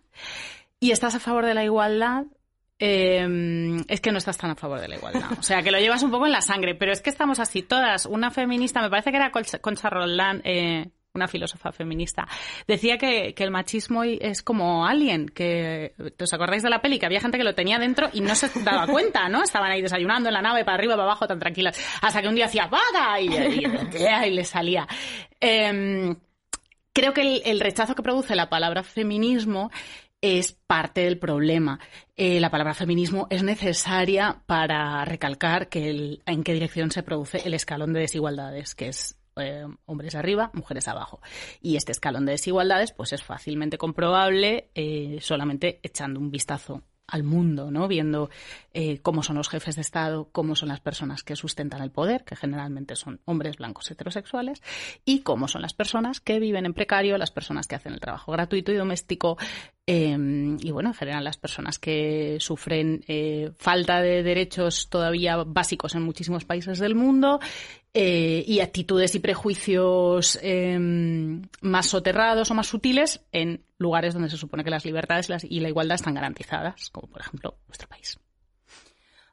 y 0.80 0.90
estás 0.90 1.14
a 1.14 1.20
favor 1.20 1.46
de 1.46 1.54
la 1.54 1.64
igualdad, 1.64 2.24
em, 2.80 3.84
es 3.88 4.00
que 4.00 4.10
no 4.10 4.18
estás 4.18 4.38
tan 4.38 4.50
a 4.50 4.56
favor 4.56 4.80
de 4.80 4.88
la 4.88 4.96
igualdad. 4.96 5.30
O 5.38 5.42
sea, 5.42 5.62
que 5.62 5.70
lo 5.70 5.78
llevas 5.78 6.02
un 6.02 6.10
poco 6.10 6.26
en 6.26 6.32
la 6.32 6.40
sangre, 6.40 6.74
pero 6.74 6.92
es 6.92 7.00
que 7.00 7.10
estamos 7.10 7.38
así 7.38 7.62
todas. 7.62 8.06
Una 8.06 8.30
feminista, 8.30 8.82
me 8.82 8.90
parece 8.90 9.10
que 9.10 9.16
era 9.16 9.30
Concha 9.30 9.90
Roldán, 9.90 10.42
eh, 10.44 10.90
una 11.18 11.28
filósofa 11.28 11.72
feminista, 11.72 12.26
decía 12.66 12.96
que, 12.98 13.34
el 13.36 13.50
machismo 13.50 14.02
es 14.04 14.42
como 14.42 14.86
alien, 14.86 15.28
que 15.28 15.94
os 16.20 16.32
acordáis 16.32 16.62
de 16.62 16.70
la 16.70 16.82
peli, 16.82 16.98
que 16.98 17.06
había 17.06 17.20
gente 17.20 17.38
que 17.38 17.44
lo 17.44 17.54
tenía 17.54 17.78
dentro 17.78 18.08
y 18.12 18.20
no 18.20 18.34
se 18.34 18.48
daba 18.62 18.86
cuenta, 18.86 19.28
¿no? 19.28 19.42
Estaban 19.42 19.70
ahí 19.70 19.82
desayunando 19.82 20.28
en 20.28 20.34
la 20.34 20.42
nave, 20.42 20.64
para 20.64 20.76
arriba, 20.76 20.94
para 20.94 21.04
abajo, 21.04 21.26
tan 21.26 21.38
tranquilas, 21.38 21.78
hasta 22.02 22.22
que 22.22 22.28
un 22.28 22.34
día 22.34 22.46
hacía 22.46 22.66
¡vaga! 22.66 23.20
y, 23.20 23.28
y, 23.28 24.30
le 24.30 24.44
salía. 24.44 24.86
Em, 25.40 26.16
creo 26.92 27.12
que 27.12 27.42
el, 27.44 27.60
rechazo 27.60 27.94
que 27.94 28.02
produce 28.02 28.34
la 28.34 28.48
palabra 28.48 28.82
feminismo 28.82 29.70
es 30.20 30.52
parte 30.52 31.02
del 31.02 31.18
problema. 31.18 31.78
Eh, 32.16 32.40
la 32.40 32.50
palabra 32.50 32.74
feminismo 32.74 33.28
es 33.30 33.42
necesaria 33.42 34.42
para 34.46 35.04
recalcar 35.04 35.68
que 35.68 36.18
en 36.24 36.44
qué 36.44 36.52
dirección 36.52 36.90
se 36.90 37.02
produce 37.02 37.42
el 37.44 37.54
escalón 37.54 37.92
de 37.92 38.00
desigualdades, 38.00 38.74
que 38.74 38.88
es 38.88 39.17
eh, 39.40 39.66
hombres 39.86 40.14
arriba, 40.14 40.50
mujeres 40.52 40.88
abajo. 40.88 41.20
Y 41.60 41.76
este 41.76 41.92
escalón 41.92 42.26
de 42.26 42.32
desigualdades 42.32 42.92
pues 42.92 43.12
es 43.12 43.22
fácilmente 43.22 43.78
comprobable 43.78 44.70
eh, 44.74 45.18
solamente 45.20 45.80
echando 45.82 46.20
un 46.20 46.30
vistazo 46.30 46.82
al 47.08 47.24
mundo, 47.24 47.70
¿no? 47.70 47.88
Viendo 47.88 48.28
eh, 48.74 49.00
cómo 49.00 49.22
son 49.22 49.36
los 49.36 49.48
jefes 49.48 49.76
de 49.76 49.80
Estado, 49.80 50.28
cómo 50.30 50.54
son 50.54 50.68
las 50.68 50.80
personas 50.80 51.24
que 51.24 51.36
sustentan 51.36 51.82
el 51.82 51.90
poder, 51.90 52.24
que 52.24 52.36
generalmente 52.36 52.96
son 52.96 53.20
hombres 53.24 53.56
blancos 53.56 53.90
heterosexuales, 53.90 54.62
y 55.06 55.20
cómo 55.20 55.48
son 55.48 55.62
las 55.62 55.72
personas 55.72 56.20
que 56.20 56.38
viven 56.38 56.66
en 56.66 56.74
precario, 56.74 57.16
las 57.16 57.30
personas 57.30 57.66
que 57.66 57.76
hacen 57.76 57.94
el 57.94 58.00
trabajo 58.00 58.30
gratuito 58.30 58.72
y 58.72 58.76
doméstico, 58.76 59.38
em, 59.90 60.58
y 60.60 60.70
bueno, 60.70 60.90
en 60.90 60.94
general 60.94 61.24
las 61.24 61.38
personas 61.38 61.78
que 61.78 62.36
sufren 62.40 63.02
eh, 63.08 63.52
falta 63.56 64.02
de 64.02 64.22
derechos 64.22 64.90
todavía 64.90 65.38
básicos 65.38 65.94
en 65.94 66.02
muchísimos 66.02 66.44
países 66.44 66.78
del 66.78 66.94
mundo 66.94 67.40
eh, 67.94 68.44
y 68.46 68.60
actitudes 68.60 69.14
y 69.14 69.20
prejuicios 69.20 70.38
em, 70.42 71.40
más 71.62 71.86
soterrados 71.86 72.50
o 72.50 72.54
más 72.54 72.66
sutiles 72.66 73.22
en 73.32 73.64
lugares 73.78 74.12
donde 74.12 74.28
se 74.28 74.36
supone 74.36 74.62
que 74.62 74.70
las 74.70 74.84
libertades 74.84 75.30
y 75.48 75.60
la 75.60 75.70
igualdad 75.70 75.94
están 75.94 76.12
garantizadas, 76.12 76.90
como 76.90 77.08
por 77.08 77.22
ejemplo 77.22 77.56
nuestro 77.66 77.88
país. 77.88 78.18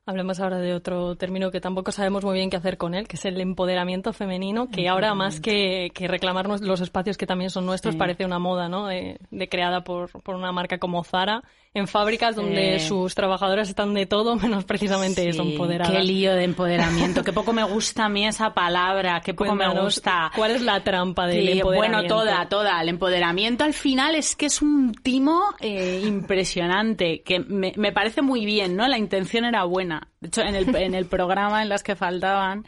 Hablemos 0.08 0.40
ahora 0.40 0.60
de 0.60 0.76
otro 0.76 1.16
término 1.16 1.50
que 1.50 1.60
tampoco 1.60 1.92
sabemos 1.92 2.24
muy 2.24 2.36
bien 2.36 2.52
qué 2.52 2.58
hacer 2.58 2.78
con 2.78 2.94
él, 2.94 3.08
que 3.08 3.16
es 3.16 3.26
el 3.26 3.42
empoderamiento 3.42 4.14
femenino, 4.14 4.70
que 4.70 4.88
ahora 4.88 5.16
más 5.16 5.40
que, 5.40 5.90
que 5.96 6.08
reclamarnos 6.08 6.62
los 6.62 6.80
espacios 6.82 7.18
que 7.18 7.26
también 7.26 7.50
son 7.50 7.66
nuestros, 7.66 7.96
parece 7.96 8.24
una 8.24 8.38
moda, 8.38 8.70
¿no? 8.70 8.86
De, 8.86 9.18
creada 9.50 9.84
por, 9.84 10.12
por, 10.22 10.36
una 10.36 10.52
marca 10.52 10.78
como 10.78 11.04
Zara, 11.04 11.44
en 11.76 11.90
fábricas 11.90 12.38
donde 12.38 12.80
sus 12.80 13.14
trabajadoras 13.14 13.68
están 13.68 13.94
de 13.94 14.06
todo, 14.06 14.38
menos 14.38 14.64
precisamente 14.64 15.28
eso, 15.28 15.44
empoderadas. 15.44 15.94
Qué 15.94 16.04
lío 16.04 16.34
de 16.34 16.46
empoderamiento, 16.46 17.22
qué 17.22 17.34
poco 17.34 17.52
me 17.52 17.66
gusta 17.66 18.06
a 18.06 18.10
mí 18.10 18.26
esa 18.26 18.54
palabra, 18.54 19.22
qué 19.22 19.34
poco 19.34 19.54
me 19.56 19.68
gusta. 19.68 20.32
¿Cuál 20.34 20.52
es 20.52 20.62
la 20.62 20.82
trampa 20.84 21.28
del 21.28 21.50
empoderamiento? 21.50 21.68
Bueno, 21.76 22.08
toda, 22.08 22.48
toda. 22.48 22.82
El 22.82 22.88
empoderamiento 22.88 23.66
al 23.66 23.74
final 23.74 24.16
es 24.16 24.38
que 24.38 24.46
es 24.46 24.62
un 24.62 24.94
timo 24.94 25.44
eh, 25.60 26.02
impresionante, 26.06 27.22
que 27.24 27.42
me, 27.42 27.74
me 27.76 27.92
parece 27.92 28.22
muy 28.22 28.46
bien, 28.46 28.78
¿no? 28.78 28.88
La 28.88 28.98
intención 28.98 29.44
era 29.44 29.66
buena 29.66 30.08
de 30.26 30.28
hecho, 30.30 30.42
en 30.42 30.56
el, 30.56 30.76
en 30.76 30.96
el 30.96 31.06
programa 31.06 31.62
en 31.62 31.70
las 31.70 31.84
que 31.84 31.96
faltaban, 31.96 32.66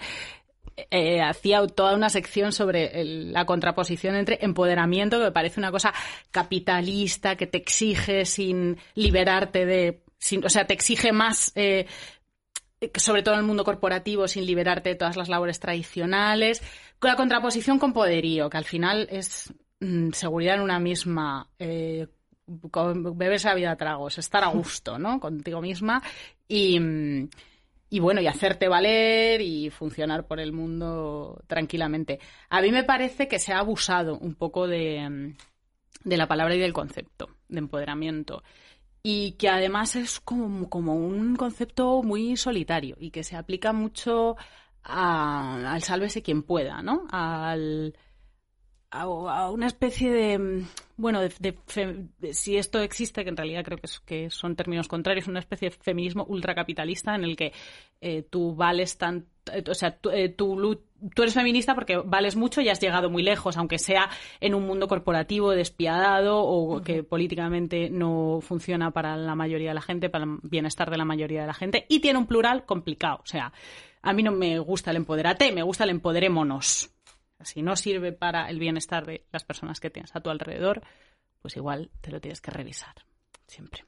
eh, 0.78 1.22
hacía 1.22 1.66
toda 1.66 1.96
una 1.96 2.10
sección 2.10 2.52
sobre 2.52 3.04
la 3.04 3.46
contraposición 3.46 4.16
entre 4.16 4.38
empoderamiento, 4.42 5.18
que 5.18 5.26
me 5.26 5.32
parece 5.32 5.60
una 5.60 5.72
cosa 5.72 5.92
capitalista, 6.30 7.36
que 7.36 7.48
te 7.48 7.58
exige 7.58 8.26
sin 8.26 8.78
liberarte 8.94 9.66
de. 9.66 10.04
o 10.44 10.50
sea, 10.50 10.68
te 10.68 10.76
exige 10.76 11.12
más. 11.12 11.52
Eh, 11.56 11.88
sobre 12.96 13.24
todo 13.24 13.34
en 13.34 13.40
el 13.40 13.46
mundo 13.48 13.64
corporativo, 13.64 14.28
sin 14.28 14.46
liberarte 14.46 14.90
de 14.90 14.96
todas 14.96 15.18
las 15.18 15.30
labores 15.30 15.60
tradicionales, 15.60 16.62
con 17.00 17.10
la 17.10 17.16
contraposición 17.16 17.80
con 17.80 17.92
poderío, 17.92 18.52
que 18.52 18.58
al 18.58 18.66
final 18.66 19.08
es 19.10 19.52
mm, 19.80 20.12
seguridad 20.12 20.58
en 20.58 20.62
una 20.62 20.80
misma, 20.80 21.50
eh, 21.58 22.08
beberse 22.46 23.48
la 23.48 23.56
vida 23.56 23.72
a 23.72 23.76
tragos, 23.78 24.20
estar 24.20 24.44
a 24.44 24.50
gusto, 24.50 25.00
¿no? 25.00 25.20
Contigo 25.20 25.60
misma 25.60 26.04
y, 26.48 26.80
y 27.90 28.00
bueno, 28.00 28.22
y 28.22 28.28
hacerte 28.28 28.68
valer 28.68 29.42
y 29.42 29.70
funcionar 29.70 30.28
por 30.28 30.40
el 30.40 30.52
mundo 30.52 31.42
tranquilamente. 31.48 32.20
A 32.50 32.62
mí 32.62 32.72
me 32.72 32.84
parece 32.84 33.28
que 33.28 33.40
se 33.40 33.54
ha 33.54 33.60
abusado 33.60 34.18
un 34.18 34.36
poco 34.36 34.68
de, 34.68 35.36
de 36.04 36.18
la 36.18 36.28
palabra 36.28 36.56
y 36.56 36.60
del 36.60 36.74
concepto 36.74 37.30
de 37.48 37.60
empoderamiento 37.60 38.44
y 39.04 39.34
que 39.34 39.48
además 39.48 39.96
es 39.96 40.20
como, 40.20 40.70
como 40.70 40.96
un 40.96 41.38
concepto 41.38 42.04
muy 42.04 42.36
solitario 42.36 42.98
y 43.00 43.12
que 43.12 43.24
se 43.24 43.38
aplica 43.38 43.72
mucho 43.72 44.36
al 44.84 45.82
sálvese 45.82 46.22
quien 46.22 46.44
pueda, 46.44 46.82
¿no? 46.82 47.08
Al, 47.12 47.98
a, 48.92 49.50
una 49.50 49.68
especie 49.68 50.12
de, 50.12 50.40
mm, 50.40 50.68
bueno, 50.98 51.22
de, 51.22 51.58
si 52.34 52.58
esto 52.58 52.80
existe, 52.80 53.24
que 53.24 53.30
en 53.30 53.38
realidad 53.38 53.64
creo 53.64 53.78
que, 53.78 53.88
que, 54.06 54.30
son 54.32 54.56
términos 54.56 54.88
contrarios, 54.88 55.28
una 55.28 55.40
especie 55.40 55.70
de 55.70 55.76
feminismo 55.76 56.26
ultracapitalista 56.28 57.14
en 57.14 57.24
el 57.24 57.36
que 57.38 57.54
eh, 58.02 58.24
tú 58.24 58.56
vales 58.56 58.98
tan, 58.98 59.28
eh, 59.54 59.64
o 59.70 59.76
sea, 59.76 60.00
eh, 60.12 60.30
tú, 60.30 60.82
tú, 61.14 61.22
eres 61.22 61.36
feminista 61.36 61.76
porque 61.76 61.98
vales 61.98 62.36
mucho 62.36 62.62
y 62.62 62.70
has 62.70 62.80
llegado 62.82 63.12
muy 63.12 63.22
lejos, 63.22 63.58
aunque 63.58 63.78
sea 63.78 64.10
en 64.40 64.56
un 64.56 64.66
mundo 64.66 64.88
corporativo 64.88 65.52
despiadado 65.52 66.40
o 66.40 66.82
que 66.82 67.04
políticamente 67.04 67.92
no 67.92 68.40
funciona 68.42 68.90
para 68.90 69.16
la 69.18 69.36
mayoría 69.36 69.70
de 69.70 69.76
la 69.76 69.82
gente, 69.82 70.10
para 70.10 70.26
el 70.26 70.40
bienestar 70.42 70.90
de 70.90 70.98
la 70.98 71.06
mayoría 71.06 71.42
de 71.42 71.48
la 71.48 71.54
gente, 71.54 71.86
y 71.90 72.00
tiene 72.00 72.18
un 72.18 72.26
plural 72.26 72.66
complicado. 72.66 73.20
O 73.22 73.28
sea, 73.28 73.54
a 74.02 74.14
mí 74.14 74.24
no 74.24 74.32
me 74.32 74.58
gusta 74.58 74.90
el 74.90 74.98
empoderate, 74.98 75.52
me 75.52 75.62
gusta 75.62 75.84
el 75.84 75.92
empoderémonos. 75.92 76.97
Si 77.42 77.62
no 77.62 77.76
sirve 77.76 78.12
para 78.12 78.50
el 78.50 78.60
bienestar 78.60 79.06
de 79.06 79.26
las 79.32 79.44
personas 79.44 79.80
que 79.80 79.90
tienes 79.90 80.16
a 80.16 80.22
tu 80.22 80.30
alrededor, 80.30 80.82
pues 81.42 81.56
igual 81.56 81.92
te 82.02 82.12
lo 82.12 82.20
tienes 82.20 82.42
que 82.42 82.52
revisar. 82.52 82.96
Siempre. 83.48 83.86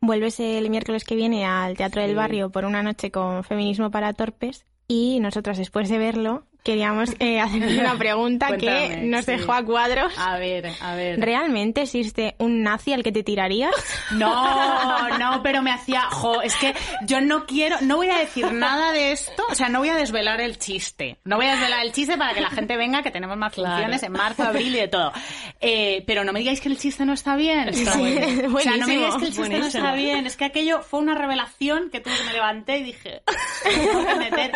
Vuelves 0.00 0.40
el 0.40 0.68
miércoles 0.68 1.04
que 1.04 1.16
viene 1.16 1.46
al 1.46 1.76
Teatro 1.76 2.02
del 2.02 2.14
Barrio 2.14 2.50
por 2.50 2.64
una 2.64 2.82
noche 2.82 3.10
con 3.10 3.44
Feminismo 3.44 3.90
para 3.90 4.12
Torpes 4.12 4.66
y 4.86 5.20
nosotros 5.20 5.56
después 5.56 5.88
de 5.88 5.98
verlo 5.98 6.46
queríamos 6.66 7.10
eh, 7.20 7.40
hacer 7.40 7.62
una 7.78 7.96
pregunta 7.96 8.56
que 8.56 8.98
nos 9.04 9.24
dejó 9.24 9.52
a 9.52 9.64
cuadros. 9.64 10.12
A 10.18 10.36
ver, 10.36 10.72
a 10.80 10.96
ver. 10.96 11.20
¿Realmente 11.20 11.82
existe 11.82 12.34
un 12.38 12.64
nazi 12.64 12.92
al 12.92 13.04
que 13.04 13.12
te 13.12 13.22
tirarías? 13.22 13.72
No, 14.16 15.18
no, 15.18 15.42
pero 15.42 15.62
me 15.62 15.70
hacía, 15.70 16.02
jo, 16.10 16.40
es 16.40 16.54
que 16.56 16.74
yo 17.02 17.20
no 17.20 17.44
quiero, 17.44 17.76
no 17.82 17.96
voy 17.96 18.08
a 18.08 18.18
decir 18.18 18.50
nada 18.52 18.92
de 18.92 19.12
esto, 19.12 19.44
o 19.50 19.54
sea, 19.54 19.68
no 19.68 19.80
voy 19.80 19.90
a 19.90 19.96
desvelar 19.96 20.40
el 20.40 20.58
chiste. 20.58 21.18
No 21.24 21.36
voy 21.36 21.46
a 21.46 21.52
desvelar 21.52 21.84
el 21.84 21.92
chiste 21.92 22.16
para 22.16 22.32
que 22.32 22.40
la 22.40 22.50
gente 22.50 22.76
venga, 22.76 23.02
que 23.02 23.10
tenemos 23.10 23.36
más 23.36 23.54
funciones 23.54 24.02
en 24.02 24.12
marzo, 24.12 24.44
abril 24.44 24.74
y 24.74 24.78
de 24.78 24.88
todo. 24.88 25.12
Eh, 25.60 26.02
pero 26.06 26.24
no 26.24 26.32
me 26.32 26.38
digáis 26.38 26.60
que 26.60 26.68
el 26.68 26.78
chiste 26.78 27.04
no 27.04 27.12
está 27.12 27.36
bien. 27.36 27.68
Está 27.68 27.92
o 28.54 28.60
sea, 28.60 28.76
no 28.76 28.86
me 28.86 28.96
digáis 28.96 29.14
que 29.16 29.26
el 29.26 29.32
chiste 29.34 29.58
no 29.58 29.66
está 29.66 29.94
bien. 29.94 30.26
Es 30.26 30.36
que 30.36 30.46
aquello 30.46 30.82
fue 30.82 31.00
una 31.00 31.14
revelación 31.14 31.90
que 31.90 32.00
tuve 32.00 32.16
que 32.16 32.24
me 32.24 32.32
levanté 32.32 32.78
y 32.78 32.82
dije, 32.84 33.22
meter 34.18 34.52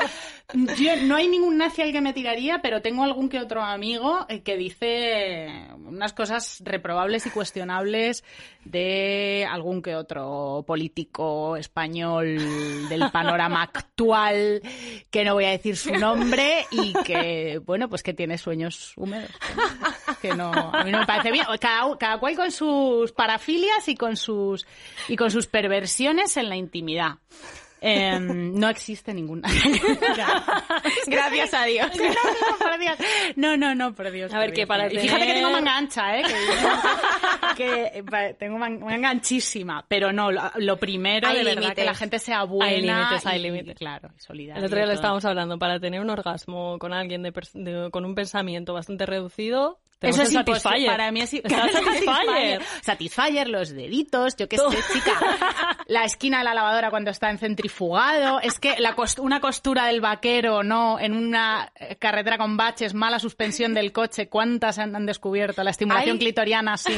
yo, 0.55 0.97
no 1.05 1.17
hay 1.17 1.29
ningún 1.29 1.59
nazi 1.59 1.83
al 1.83 1.93
que 1.93 2.01
me 2.01 2.13
tiraría, 2.13 2.61
pero 2.63 2.83
tengo 2.83 3.05
algún 3.05 3.29
que 3.29 3.39
otro 3.39 3.63
amigo 3.63 4.27
eh, 4.29 4.43
que 4.43 4.57
dice 4.57 5.49
unas 5.87 6.13
cosas 6.13 6.63
reprobables 6.65 7.27
y 7.27 7.31
cuestionables 7.31 8.25
de 8.65 9.47
algún 9.51 9.83
que 9.83 9.97
otro 9.97 10.65
político 10.67 11.57
español 11.57 12.39
del 12.89 13.11
panorama 13.11 13.63
actual, 13.75 14.63
que 15.11 15.25
no 15.25 15.35
voy 15.35 15.45
a 15.45 15.51
decir 15.51 15.77
su 15.77 15.93
nombre 15.95 16.67
y 16.71 16.93
que, 17.05 17.61
bueno, 17.65 17.89
pues 17.89 18.03
que 18.03 18.15
tiene 18.15 18.39
sueños 18.39 18.93
húmedos. 18.97 19.31
Que 20.21 20.35
no, 20.35 20.53
a 20.53 20.85
mí 20.85 20.91
no 20.91 21.01
me 21.01 21.07
parece 21.07 21.31
bien. 21.31 21.47
Cada, 21.61 21.97
cada 21.99 22.19
cual 22.19 22.37
con 22.37 22.51
sus 22.51 23.13
parafilias 23.13 23.89
y 23.89 23.95
con 23.95 24.17
sus, 24.17 24.67
y 25.09 25.17
con 25.17 25.31
sus 25.31 25.47
perversiones 25.47 26.37
en 26.37 26.49
la 26.49 26.57
intimidad. 26.57 27.19
Em, 27.81 28.53
no 28.55 28.69
existe 28.69 29.15
ninguna. 29.15 29.49
Gracias 31.07 31.55
a 31.55 31.65
Dios. 31.65 31.91
No, 33.37 33.57
no, 33.57 33.75
no, 33.75 33.95
por 33.95 34.11
Dios. 34.11 34.33
A 34.35 34.39
ver, 34.39 34.53
qué 34.53 34.67
para 34.67 34.91
Fíjate 34.91 35.27
que 35.27 35.33
tengo 35.33 35.51
manga 35.51 35.77
ancha, 35.77 36.19
¿eh? 36.19 36.23
Que, 37.57 38.05
tengo 38.39 38.59
manga 38.59 39.11
anchísima. 39.11 39.85
Pero 39.89 40.13
no, 40.13 40.31
lo, 40.31 40.77
primero, 40.77 41.33
de 41.33 41.43
verdad, 41.43 41.75
que 41.75 41.85
la 41.85 41.95
gente 41.95 42.19
sea 42.19 42.45
buena. 42.45 42.71
Hay 42.71 42.83
límites, 42.83 43.27
hay 43.27 43.43
límites. 43.43 43.79
Claro, 43.79 44.11
solidaria. 44.19 44.59
El 44.61 44.67
otro 44.67 44.77
día 44.77 44.87
lo 44.87 44.93
estábamos 44.93 45.25
hablando. 45.25 45.59
Para 45.59 45.81
tener 45.81 46.01
un 46.01 46.11
orgasmo 46.11 46.79
con 46.79 46.93
alguien 46.93 47.23
de, 47.23 47.89
con 47.91 48.05
un 48.05 48.15
pensamiento 48.15 48.75
bastante 48.75 49.07
reducido, 49.07 49.79
eso 50.01 50.23
es 50.23 50.33
Satisfyer. 50.33 50.87
Para 50.87 51.13
mí 51.13 51.21
es 51.21 51.31
Satisfyer. 51.45 52.63
Satisfyer, 52.83 53.49
los 53.49 53.71
deditos, 53.71 54.35
yo 54.37 54.49
qué 54.49 54.57
sé, 54.57 54.79
chica. 54.93 55.13
La 55.89 56.05
esquina 56.05 56.39
de 56.39 56.45
la 56.45 56.55
lavadora 56.55 56.89
cuando 56.91 57.11
está 57.11 57.31
en 57.31 57.39
centrifugado. 57.39 58.39
Es 58.41 58.61
que 58.61 58.77
la 58.79 58.95
una 59.19 59.41
costura 59.41 59.87
del 59.87 60.01
vaquero, 60.01 60.63
¿no? 60.63 61.01
En 61.01 61.17
una 61.17 61.73
eh, 61.75 61.97
carretera 61.97 62.39
con 62.39 62.57
baches, 62.57 62.95
mala 62.95 63.19
suspensión 63.19 63.75
del 63.75 63.91
coche. 63.91 64.29
¿Cuántas 64.29 64.79
han, 64.79 65.05
descubierto? 65.05 65.65
La 65.65 65.73
estimulación 65.73 66.19
clitoriana, 66.19 66.77
sí. 66.77 66.97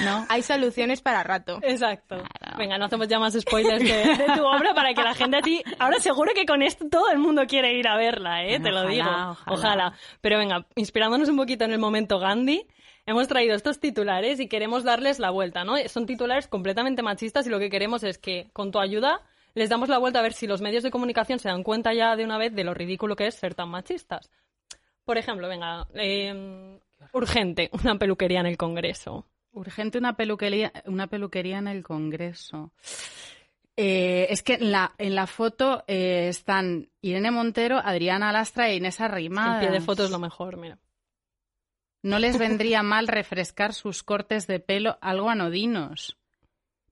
¿No? 0.00 0.26
Hay 0.28 0.42
soluciones 0.42 1.00
para 1.00 1.22
rato. 1.22 1.60
Exacto. 1.62 2.22
Venga, 2.58 2.76
no 2.76 2.84
hacemos 2.84 3.08
ya 3.08 3.18
más 3.18 3.32
spoilers 3.32 3.82
de, 3.82 4.26
tu 4.36 4.44
obra 4.44 4.74
para 4.74 4.92
que 4.92 5.02
la 5.02 5.14
gente 5.14 5.38
a 5.38 5.40
ti... 5.40 5.62
Ahora 5.78 5.98
seguro 5.98 6.32
que 6.34 6.44
con 6.44 6.62
esto 6.62 6.86
todo 6.90 7.10
el 7.10 7.18
mundo 7.18 7.46
quiere 7.46 7.72
ir 7.72 7.88
a 7.88 7.96
verla, 7.96 8.44
¿eh? 8.44 8.60
Te 8.60 8.70
lo 8.70 8.86
digo. 8.86 9.08
Ojalá. 9.08 9.34
ojalá. 9.46 9.92
Pero 10.20 10.36
venga, 10.36 10.66
inspirándonos 10.76 11.30
un 11.30 11.38
poquito 11.38 11.64
en 11.64 11.72
el 11.72 11.78
momento 11.78 12.19
Gandhi, 12.20 12.66
hemos 13.06 13.26
traído 13.26 13.54
estos 13.56 13.80
titulares 13.80 14.38
y 14.38 14.48
queremos 14.48 14.84
darles 14.84 15.18
la 15.18 15.30
vuelta, 15.30 15.64
¿no? 15.64 15.76
Son 15.88 16.06
titulares 16.06 16.46
completamente 16.46 17.02
machistas 17.02 17.46
y 17.46 17.50
lo 17.50 17.58
que 17.58 17.70
queremos 17.70 18.04
es 18.04 18.18
que, 18.18 18.50
con 18.52 18.70
tu 18.70 18.78
ayuda, 18.78 19.22
les 19.54 19.68
damos 19.68 19.88
la 19.88 19.98
vuelta 19.98 20.20
a 20.20 20.22
ver 20.22 20.32
si 20.32 20.46
los 20.46 20.60
medios 20.60 20.82
de 20.82 20.90
comunicación 20.90 21.38
se 21.38 21.48
dan 21.48 21.62
cuenta 21.62 21.92
ya 21.92 22.16
de 22.16 22.24
una 22.24 22.38
vez 22.38 22.54
de 22.54 22.64
lo 22.64 22.74
ridículo 22.74 23.16
que 23.16 23.26
es 23.26 23.34
ser 23.34 23.54
tan 23.54 23.68
machistas. 23.68 24.30
Por 25.04 25.18
ejemplo, 25.18 25.48
venga, 25.48 25.86
em, 25.94 26.78
urgente, 27.12 27.70
una 27.72 27.98
peluquería 27.98 28.40
en 28.40 28.46
el 28.46 28.56
Congreso. 28.56 29.26
Urgente 29.52 29.98
una 29.98 30.16
peluquería, 30.16 30.72
una 30.84 31.08
peluquería 31.08 31.58
en 31.58 31.66
el 31.66 31.82
Congreso. 31.82 32.72
Eh, 33.76 34.26
es 34.30 34.42
que 34.42 34.54
en 34.54 34.70
la, 34.70 34.94
en 34.98 35.14
la 35.14 35.26
foto 35.26 35.84
eh, 35.86 36.28
están 36.28 36.88
Irene 37.00 37.30
Montero, 37.30 37.78
Adriana 37.78 38.30
Lastra 38.30 38.68
e 38.68 38.76
Inés 38.76 39.00
Arrimadas. 39.00 39.62
El 39.62 39.68
pie 39.68 39.78
de 39.78 39.84
foto 39.84 40.04
es 40.04 40.10
lo 40.10 40.18
mejor, 40.18 40.58
mira. 40.58 40.78
No 42.02 42.18
les 42.18 42.38
vendría 42.38 42.82
mal 42.82 43.08
refrescar 43.08 43.74
sus 43.74 44.02
cortes 44.02 44.46
de 44.46 44.58
pelo 44.60 44.98
algo 45.00 45.28
anodinos. 45.28 46.16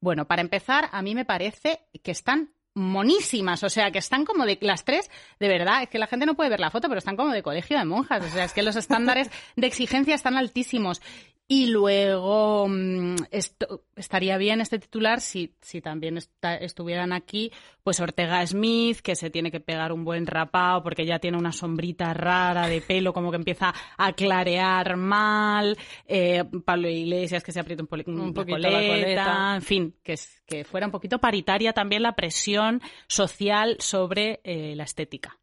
Bueno, 0.00 0.26
para 0.26 0.42
empezar, 0.42 0.88
a 0.92 1.02
mí 1.02 1.14
me 1.14 1.24
parece 1.24 1.80
que 2.02 2.10
están 2.10 2.52
monísimas, 2.74 3.64
o 3.64 3.70
sea, 3.70 3.90
que 3.90 3.98
están 3.98 4.24
como 4.24 4.46
de 4.46 4.58
las 4.60 4.84
tres, 4.84 5.10
de 5.40 5.48
verdad, 5.48 5.82
es 5.82 5.88
que 5.88 5.98
la 5.98 6.06
gente 6.06 6.26
no 6.26 6.34
puede 6.34 6.50
ver 6.50 6.60
la 6.60 6.70
foto, 6.70 6.88
pero 6.88 6.98
están 6.98 7.16
como 7.16 7.32
de 7.32 7.42
colegio 7.42 7.76
de 7.76 7.84
monjas, 7.84 8.24
o 8.24 8.28
sea, 8.28 8.44
es 8.44 8.52
que 8.52 8.62
los 8.62 8.76
estándares 8.76 9.30
de 9.56 9.66
exigencia 9.66 10.14
están 10.14 10.36
altísimos. 10.36 11.02
Y 11.50 11.68
luego 11.68 12.68
mm, 12.68 13.16
esto, 13.30 13.84
estaría 13.96 14.36
bien 14.36 14.60
este 14.60 14.78
titular 14.78 15.22
si, 15.22 15.54
si 15.62 15.80
también 15.80 16.18
estuvieran 16.60 17.14
aquí, 17.14 17.50
pues 17.82 18.00
Ortega 18.00 18.46
Smith, 18.46 18.98
que 18.98 19.16
se 19.16 19.30
tiene 19.30 19.50
que 19.50 19.58
pegar 19.58 19.90
un 19.90 20.04
buen 20.04 20.26
rapado 20.26 20.82
porque 20.82 21.06
ya 21.06 21.18
tiene 21.20 21.38
una 21.38 21.52
sombrita 21.52 22.12
rara 22.12 22.68
de 22.68 22.82
pelo, 22.82 23.14
como 23.14 23.30
que 23.30 23.38
empieza 23.38 23.72
a 23.96 24.12
clarear 24.12 24.98
mal. 24.98 25.78
Eh, 26.06 26.44
Pablo 26.66 26.90
Iglesias, 26.90 27.42
que 27.42 27.52
se 27.52 27.60
aprieta 27.60 27.82
un, 27.82 28.20
un 28.20 28.34
poquito 28.34 28.58
la 28.58 28.70
coleta. 28.70 29.54
En 29.54 29.62
fin, 29.62 29.94
que, 30.02 30.16
que 30.44 30.64
fuera 30.64 30.86
un 30.86 30.92
poquito 30.92 31.18
paritaria 31.18 31.72
también 31.72 32.02
la 32.02 32.14
presión 32.14 32.82
social 33.06 33.76
sobre 33.78 34.40
eh, 34.44 34.74
la 34.76 34.84
estética 34.84 35.38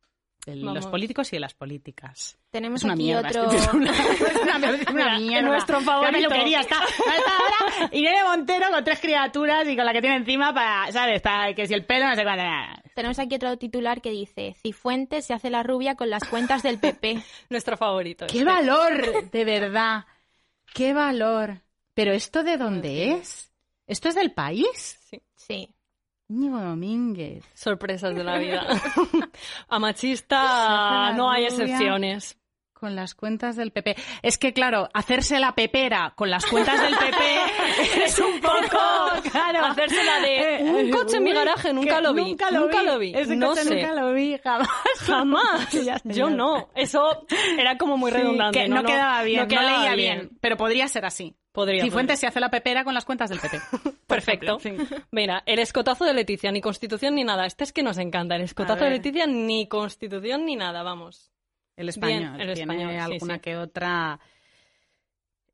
de 0.45 0.55
los 0.55 0.87
políticos 0.87 1.31
y 1.33 1.37
de 1.37 1.39
las 1.39 1.53
políticas. 1.53 2.37
Tenemos 2.51 2.81
es 2.81 2.83
una 2.83 2.93
aquí 2.93 3.03
mierda 3.03 3.29
otro... 3.29 3.43
este 3.45 3.57
es 3.57 3.67
una, 3.73 3.91
es 3.91 4.87
una 4.89 5.19
mierda. 5.19 5.49
nuestro 5.49 5.81
favorito. 5.81 6.19
La 6.19 6.27
peluquería 6.29 6.61
está, 6.61 6.77
está 6.83 7.31
ahora 7.37 7.89
Irene 7.91 8.23
Montero 8.23 8.69
con 8.71 8.83
tres 8.83 8.99
criaturas 8.99 9.67
y 9.67 9.75
con 9.75 9.85
la 9.85 9.93
que 9.93 10.01
tiene 10.01 10.17
encima 10.17 10.53
para, 10.53 10.91
¿sabes? 10.91 11.21
Para 11.21 11.53
que 11.53 11.67
si 11.67 11.73
el 11.73 11.85
pelo 11.85 12.07
no 12.07 12.15
sé 12.15 12.23
cuándo. 12.23 12.43
Tenemos 12.93 13.19
aquí 13.19 13.35
otro 13.35 13.57
titular 13.57 14.01
que 14.01 14.11
dice 14.11 14.55
Cifuentes 14.61 15.25
se 15.25 15.33
hace 15.33 15.49
la 15.49 15.63
rubia 15.63 15.95
con 15.95 16.09
las 16.09 16.23
cuentas 16.23 16.63
del 16.63 16.79
PP. 16.79 17.21
nuestro 17.49 17.75
favorito. 17.75 18.27
¡Qué 18.27 18.39
este. 18.39 18.49
valor! 18.49 19.29
De 19.31 19.45
verdad. 19.45 20.05
¡Qué 20.73 20.93
valor! 20.93 21.61
¿Pero 21.93 22.11
esto 22.11 22.43
de 22.43 22.57
dónde 22.57 23.13
es? 23.13 23.51
¿Esto 23.87 24.09
es 24.09 24.15
del 24.15 24.31
país? 24.33 24.99
Sí. 25.09 25.21
Sí. 25.35 25.74
Íñigo 26.27 26.59
Domínguez. 26.59 27.43
Sorpresas 27.53 28.15
de 28.15 28.23
la 28.23 28.37
vida. 28.39 28.65
A 29.67 29.79
machista 29.79 31.13
no 31.15 31.29
hay 31.29 31.45
excepciones. 31.45 32.37
Con 32.77 32.93
las 32.93 33.15
cuentas 33.15 33.55
del 33.55 33.71
PP. 33.71 33.95
Es 34.21 34.37
que, 34.37 34.51
claro, 34.51 34.89
hacerse 34.93 35.39
la 35.39 35.55
pepera 35.55 36.11
con 36.15 36.29
las 36.29 36.45
cuentas 36.45 36.79
del 36.81 36.93
PP 36.93 38.03
es 38.03 38.19
un 38.19 38.41
poco, 38.41 38.77
claro. 39.31 39.65
Hacérsela 39.65 40.19
de 40.19 40.61
un 40.61 40.91
coche 40.91 41.17
en 41.17 41.23
mi 41.23 41.31
garaje, 41.31 41.73
nunca 41.73 42.01
lo 42.01 42.13
vi. 42.13 42.23
Nunca 42.31 42.51
lo 42.51 42.59
nunca 42.59 42.81
vi. 42.81 42.85
lo 42.85 42.99
vi. 42.99 43.13
Ese 43.15 43.35
no 43.37 43.47
coche 43.47 43.63
sé. 43.63 43.75
nunca 43.75 43.93
lo 43.95 44.11
vi, 44.13 44.37
jamás. 44.43 44.67
Jamás. 44.99 45.71
Ya 45.71 46.01
Yo 46.03 46.29
no. 46.29 46.69
Eso 46.75 47.25
era 47.57 47.77
como 47.77 47.95
muy 47.97 48.11
Sí, 48.11 48.17
redundante. 48.17 48.59
que 48.63 48.67
no, 48.67 48.83
quedaba 48.83 49.23
bien, 49.23 49.41
no, 49.43 49.47
quedaba 49.47 49.77
leía 49.79 49.95
bien. 49.95 50.37
Pero 50.41 50.57
podría 50.57 50.87
ser 50.89 51.05
así. 51.05 51.33
Podría. 51.55 51.83
Cifuentes 51.83 52.19
se 52.19 52.27
hace 52.27 52.39
la 52.41 52.51
pepera 52.51 52.83
con 52.83 52.93
las 52.93 53.05
cuentas 53.05 53.29
del 53.29 53.39
PP. 53.39 53.59
Perfecto. 54.07 54.57
Mira, 55.11 55.41
el 55.45 55.59
escotazo 55.59 56.03
de 56.03 56.13
Leticia, 56.13 56.51
ni 56.51 56.61
constitución 56.61 57.15
ni 57.15 57.23
nada. 57.23 57.45
Este 57.45 57.63
es 57.63 57.71
que 57.71 57.81
nos 57.81 57.97
encanta. 57.97 58.35
El 58.35 58.41
escotazo 58.41 58.83
de. 58.83 58.91
Leticia, 58.91 59.25
ni 59.25 59.67
constitución 59.67 60.45
ni 60.45 60.57
nada, 60.57 60.83
vamos. 60.83 61.31
El 61.77 61.89
español. 61.89 62.35
Bien, 62.35 62.41
el 62.41 62.53
tiene 62.53 62.73
español, 62.73 62.91
sí, 62.91 63.13
alguna 63.13 63.35
sí. 63.35 63.39
que 63.39 63.57
otra. 63.57 64.19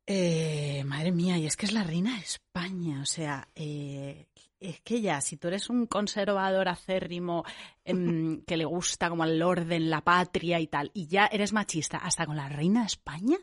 Eh, 0.04 0.82
madre 0.84 1.12
mía, 1.12 1.38
y 1.38 1.46
es 1.46 1.56
que 1.56 1.66
es 1.66 1.72
la 1.72 1.84
reina 1.84 2.16
de 2.16 2.22
España. 2.22 3.00
O 3.00 3.06
sea, 3.06 3.48
eh, 3.54 4.26
es 4.58 4.80
que 4.80 5.00
ya, 5.00 5.20
si 5.20 5.36
tú 5.36 5.48
eres 5.48 5.70
un 5.70 5.86
conservador 5.86 6.68
acérrimo 6.68 7.44
em, 7.84 8.42
que 8.46 8.56
le 8.56 8.64
gusta 8.64 9.08
como 9.08 9.24
el 9.24 9.40
orden, 9.42 9.88
la 9.88 10.00
patria 10.02 10.58
y 10.58 10.66
tal, 10.66 10.90
y 10.94 11.06
ya 11.06 11.26
eres 11.26 11.52
machista 11.52 11.98
hasta 11.98 12.26
con 12.26 12.36
la 12.36 12.48
reina 12.48 12.80
de 12.80 12.86
España. 12.86 13.36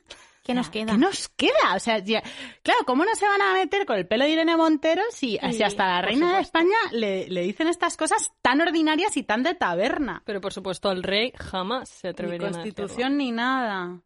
¿Qué 0.50 0.56
nos 0.56 0.70
queda? 0.72 0.92
¿Qué 0.94 0.98
nos 0.98 1.30
queda? 1.30 1.76
O 1.76 1.80
sea, 1.80 2.00
ya- 2.00 2.24
claro, 2.64 2.80
¿cómo 2.88 3.06
no 3.06 3.14
se 3.14 3.28
van 3.28 3.40
a 3.42 3.54
meter 3.54 3.86
con 3.86 3.98
el 3.98 4.08
pelo 4.08 4.24
de 4.24 4.32
Irene 4.32 4.58
Montero 4.58 5.04
si, 5.12 5.38
hasta 5.38 5.86
la 5.86 6.02
reina 6.02 6.36
de. 6.38 6.42
España 6.42 6.76
le, 6.92 7.30
le 7.30 7.42
dicen 7.42 7.68
estas 7.68 7.96
cosas 7.98 8.32
tan 8.42 8.60
ordinarias 8.60 9.16
y 9.18 9.22
tan 9.24 9.44
de 9.44 9.54
taberna? 9.54 10.24
Pero 10.26 10.42
por 10.42 10.52
supuesto, 10.52 10.92
el 10.92 11.04
rey 11.04 11.32
jamás 11.38 11.90
se 11.90 12.08
Ni 12.08 12.12
atrevería 12.12 12.48
a 12.48 12.52
constitución 12.52 13.18
ni 13.18 13.32
nada. 13.32 14.02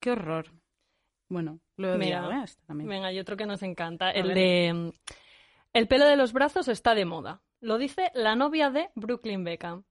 Qué 0.00 0.10
horror. 0.10 0.50
Bueno, 1.28 1.60
lo 1.76 1.94
he 1.94 1.98
Mira, 1.98 2.42
¿eh? 2.44 2.50
También. 2.66 2.88
Venga, 2.88 3.06
hay 3.08 3.20
otro 3.20 3.36
que 3.36 3.46
nos 3.46 3.62
encanta. 3.62 4.10
El 4.10 4.26
ver. 4.28 4.34
de. 4.34 4.92
El 5.72 5.86
pelo 5.86 6.06
de 6.06 6.16
los 6.16 6.32
brazos 6.32 6.66
está 6.66 6.96
de 6.96 7.04
moda. 7.04 7.42
Lo 7.60 7.78
dice 7.78 8.10
la 8.14 8.34
novia 8.34 8.70
de 8.70 8.90
Brooklyn 8.96 9.44
Beckham. 9.44 9.84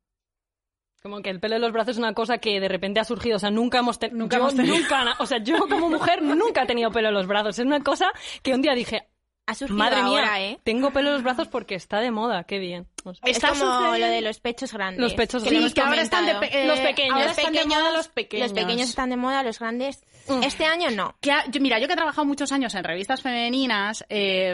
Como 1.02 1.22
que 1.22 1.30
el 1.30 1.40
pelo 1.40 1.56
de 1.56 1.60
los 1.62 1.72
brazos 1.72 1.92
es 1.92 1.98
una 1.98 2.14
cosa 2.14 2.40
que 2.40 2.60
de 2.60 2.68
repente 2.68 3.00
ha 3.00 3.06
surgido. 3.06 3.38
O 3.38 3.40
sea, 3.40 3.52
nunca 3.52 3.80
hemos, 3.80 4.00
ten- 4.00 4.18
Nunca 4.18 4.36
yo 4.38 4.42
hemos 4.44 4.56
tenido. 4.56 4.76
nunca 4.78 5.16
O 5.20 5.26
sea, 5.26 5.38
yo 5.38 5.58
como 5.70 5.90
mujer 5.90 6.22
nunca 6.22 6.64
he 6.64 6.66
tenido 6.66 6.92
pelo 6.92 7.08
en 7.10 7.14
los 7.14 7.28
brazos. 7.28 7.58
Es 7.58 7.66
una 7.66 7.82
cosa 7.82 8.12
que 8.44 8.54
un 8.54 8.62
día 8.62 8.74
dije, 8.74 9.08
Ha 9.48 9.56
surgido 9.56 9.78
madre 9.80 10.04
mía, 10.04 10.20
ahora, 10.20 10.42
¿eh? 10.42 10.60
tengo 10.64 10.92
pelo 10.92 11.08
en 11.10 11.14
los 11.16 11.24
brazos 11.24 11.48
porque 11.48 11.76
está 11.76 12.00
de 12.02 12.12
moda. 12.12 12.44
Qué 12.44 12.60
bien. 12.60 12.86
O 13.06 13.14
sea, 13.14 13.22
Es 13.30 13.38
Está 13.38 13.50
como 13.50 13.62
sucediendo- 13.64 13.98
lo 13.98 14.08
de 14.14 14.22
los 14.22 14.40
pechos 14.42 14.74
grandes. 14.74 15.02
Los 15.02 15.14
pechos 15.14 15.44
grandes. 15.44 15.74
que 15.74 15.82
ahora 15.82 16.02
están 16.02 16.26
de 16.26 16.34
comentado. 16.34 16.52
pe- 16.54 16.64
eh, 16.64 16.68
Los 16.68 16.80
pequeños. 16.80 17.14
ahora 17.14 17.26
Los 17.28 17.38
están 17.38 17.54
de 17.54 17.60
moda 17.66 17.76
pequeños- 17.78 17.94
los 17.98 18.08
pequeños. 18.10 18.50
Los 18.52 18.60
pequeños 18.60 18.90
están 18.90 19.10
de 19.10 19.16
moda, 19.18 19.44
los 19.44 19.60
grandes. 19.60 20.04
Este 20.44 20.66
año 20.66 20.92
no. 20.92 21.16
Que 21.22 21.32
ha- 21.32 21.50
yo- 21.50 21.62
mira, 21.62 21.80
yo 21.80 21.88
que 21.88 21.94
he 21.94 21.96
trabajado 21.96 22.26
muchos 22.26 22.52
años 22.52 22.76
en 22.76 22.84
revistas 22.84 23.22
femeninas, 23.24 24.06
eh, 24.10 24.54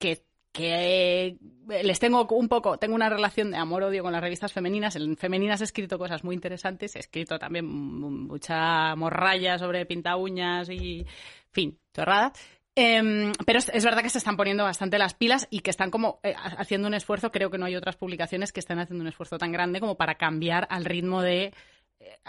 que, 0.00 0.24
que 0.56 1.36
les 1.68 1.98
tengo 1.98 2.26
un 2.30 2.48
poco, 2.48 2.78
tengo 2.78 2.94
una 2.94 3.10
relación 3.10 3.50
de 3.50 3.58
amor-odio 3.58 4.02
con 4.02 4.12
las 4.12 4.22
revistas 4.22 4.52
femeninas. 4.52 4.96
En 4.96 5.16
femeninas 5.16 5.60
he 5.60 5.64
escrito 5.64 5.98
cosas 5.98 6.24
muy 6.24 6.34
interesantes, 6.34 6.96
he 6.96 7.00
escrito 7.00 7.38
también 7.38 7.66
mucha 7.66 8.94
morralla 8.96 9.58
sobre 9.58 9.84
pinta 9.84 10.16
uñas 10.16 10.70
y, 10.70 11.00
en 11.00 11.06
fin, 11.52 11.78
chorrada. 11.94 12.32
Em, 12.74 13.32
pero 13.44 13.58
es, 13.58 13.84
verdad 13.84 14.02
que 14.02 14.10
se 14.10 14.18
están 14.18 14.36
poniendo 14.36 14.64
bastante 14.64 14.98
las 14.98 15.14
pilas 15.14 15.46
y 15.50 15.60
que 15.60 15.70
están 15.70 15.90
como 15.90 16.20
eh, 16.22 16.34
ha- 16.36 16.60
haciendo 16.60 16.88
un 16.88 16.94
esfuerzo. 16.94 17.30
Creo 17.32 17.50
que 17.50 17.58
no 17.58 17.66
hay 17.66 17.76
otras 17.76 17.96
publicaciones 17.96 18.52
que 18.52 18.60
estén 18.60 18.78
haciendo 18.78 19.02
un 19.02 19.08
esfuerzo 19.08 19.38
tan 19.38 19.52
grande 19.52 19.80
como 19.80 19.96
para 19.96 20.16
cambiar 20.16 20.66
al 20.70 20.84
ritmo 20.84 21.20
de, 21.22 21.52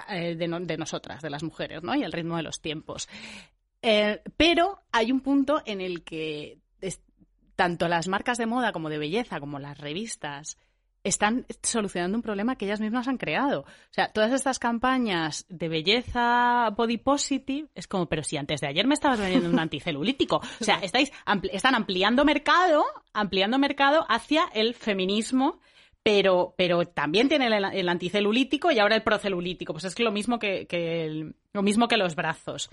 eh, 0.09 0.35
de, 0.35 0.47
de 0.61 0.77
nosotras, 0.77 1.21
de 1.21 1.29
las 1.29 1.43
mujeres, 1.43 1.83
¿no? 1.83 1.95
Y 1.95 2.03
al 2.03 2.11
ritmo 2.13 2.37
de 2.37 2.43
los 2.43 2.61
tiempos. 2.61 3.07
Eh, 3.81 4.21
pero 4.37 4.81
hay 4.91 5.11
un 5.11 5.19
punto 5.21 5.61
en 5.65 5.81
el 5.81 6.03
que 6.03 6.59
tanto 7.57 7.89
las 7.89 8.07
marcas 8.07 8.37
de 8.37 8.45
moda 8.45 8.71
como 8.71 8.87
de 8.89 8.97
belleza, 8.99 9.41
como 9.41 9.59
las 9.59 9.77
revistas, 9.77 10.57
están 11.03 11.45
solucionando 11.63 12.17
un 12.17 12.21
problema 12.21 12.55
que 12.57 12.65
ellas 12.65 12.79
mismas 12.81 13.07
han 13.07 13.17
creado. 13.17 13.61
O 13.61 13.91
sea, 13.93 14.11
todas 14.11 14.31
estas 14.33 14.59
campañas 14.59 15.45
de 15.49 15.69
belleza 15.69 16.69
body 16.75 16.97
positive 16.97 17.67
es 17.75 17.87
como, 17.87 18.07
pero 18.07 18.23
si 18.23 18.35
antes 18.37 18.59
de 18.61 18.67
ayer 18.67 18.85
me 18.87 18.93
estabas 18.93 19.19
vendiendo 19.19 19.49
un 19.49 19.59
anticelulítico. 19.59 20.37
O 20.59 20.63
sea, 20.63 20.75
estáis 20.81 21.11
están 21.51 21.75
ampliando 21.75 22.25
mercado, 22.25 22.83
ampliando 23.13 23.57
mercado 23.59 24.05
hacia 24.09 24.45
el 24.53 24.73
feminismo 24.73 25.59
pero, 26.03 26.53
pero 26.57 26.85
también 26.85 27.27
tiene 27.27 27.47
el, 27.47 27.65
el 27.65 27.89
anticelulítico 27.89 28.71
y 28.71 28.79
ahora 28.79 28.95
el 28.95 29.03
procelulítico. 29.03 29.73
Pues 29.73 29.83
es 29.83 29.93
que 29.95 30.03
lo 30.03 30.11
mismo 30.13 30.39
que, 30.39 30.65
que 30.65 31.05
el- 31.05 31.35
lo 31.53 31.61
mismo 31.63 31.87
que 31.89 31.97
los 31.97 32.15
brazos. 32.15 32.69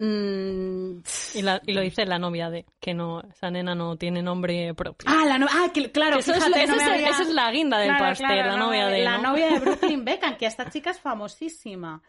Mm, 0.00 1.00
y, 1.34 1.42
la- 1.42 1.60
y 1.66 1.72
lo 1.72 1.80
dice 1.80 2.06
la 2.06 2.18
novia 2.18 2.50
de 2.50 2.64
que 2.80 2.94
no, 2.94 3.20
esa 3.22 3.50
nena 3.50 3.74
no 3.74 3.96
tiene 3.96 4.22
nombre 4.22 4.72
propio. 4.74 5.08
Ah, 5.10 5.24
la 5.26 5.38
no- 5.38 5.48
ah, 5.50 5.70
que- 5.74 5.90
claro, 5.90 6.18
eso 6.20 6.32
es- 6.32 6.44
fíjate, 6.44 6.66
no 6.68 6.74
había- 6.74 7.08
esa 7.10 7.22
es 7.22 7.30
la 7.30 7.50
guinda 7.50 7.78
del 7.78 7.88
Claro, 7.88 8.04
pastel, 8.04 8.26
claro, 8.28 8.50
la 8.52 8.56
no, 8.56 8.66
novia 8.66 8.86
de. 8.86 9.02
La 9.04 9.18
¿no? 9.18 9.30
novia 9.30 9.48
de 9.48 9.58
Brooklyn 9.60 10.04
Beckham, 10.04 10.36
que 10.36 10.46
esta 10.46 10.70
chica 10.70 10.90
es 10.90 11.00
famosísima. 11.00 12.00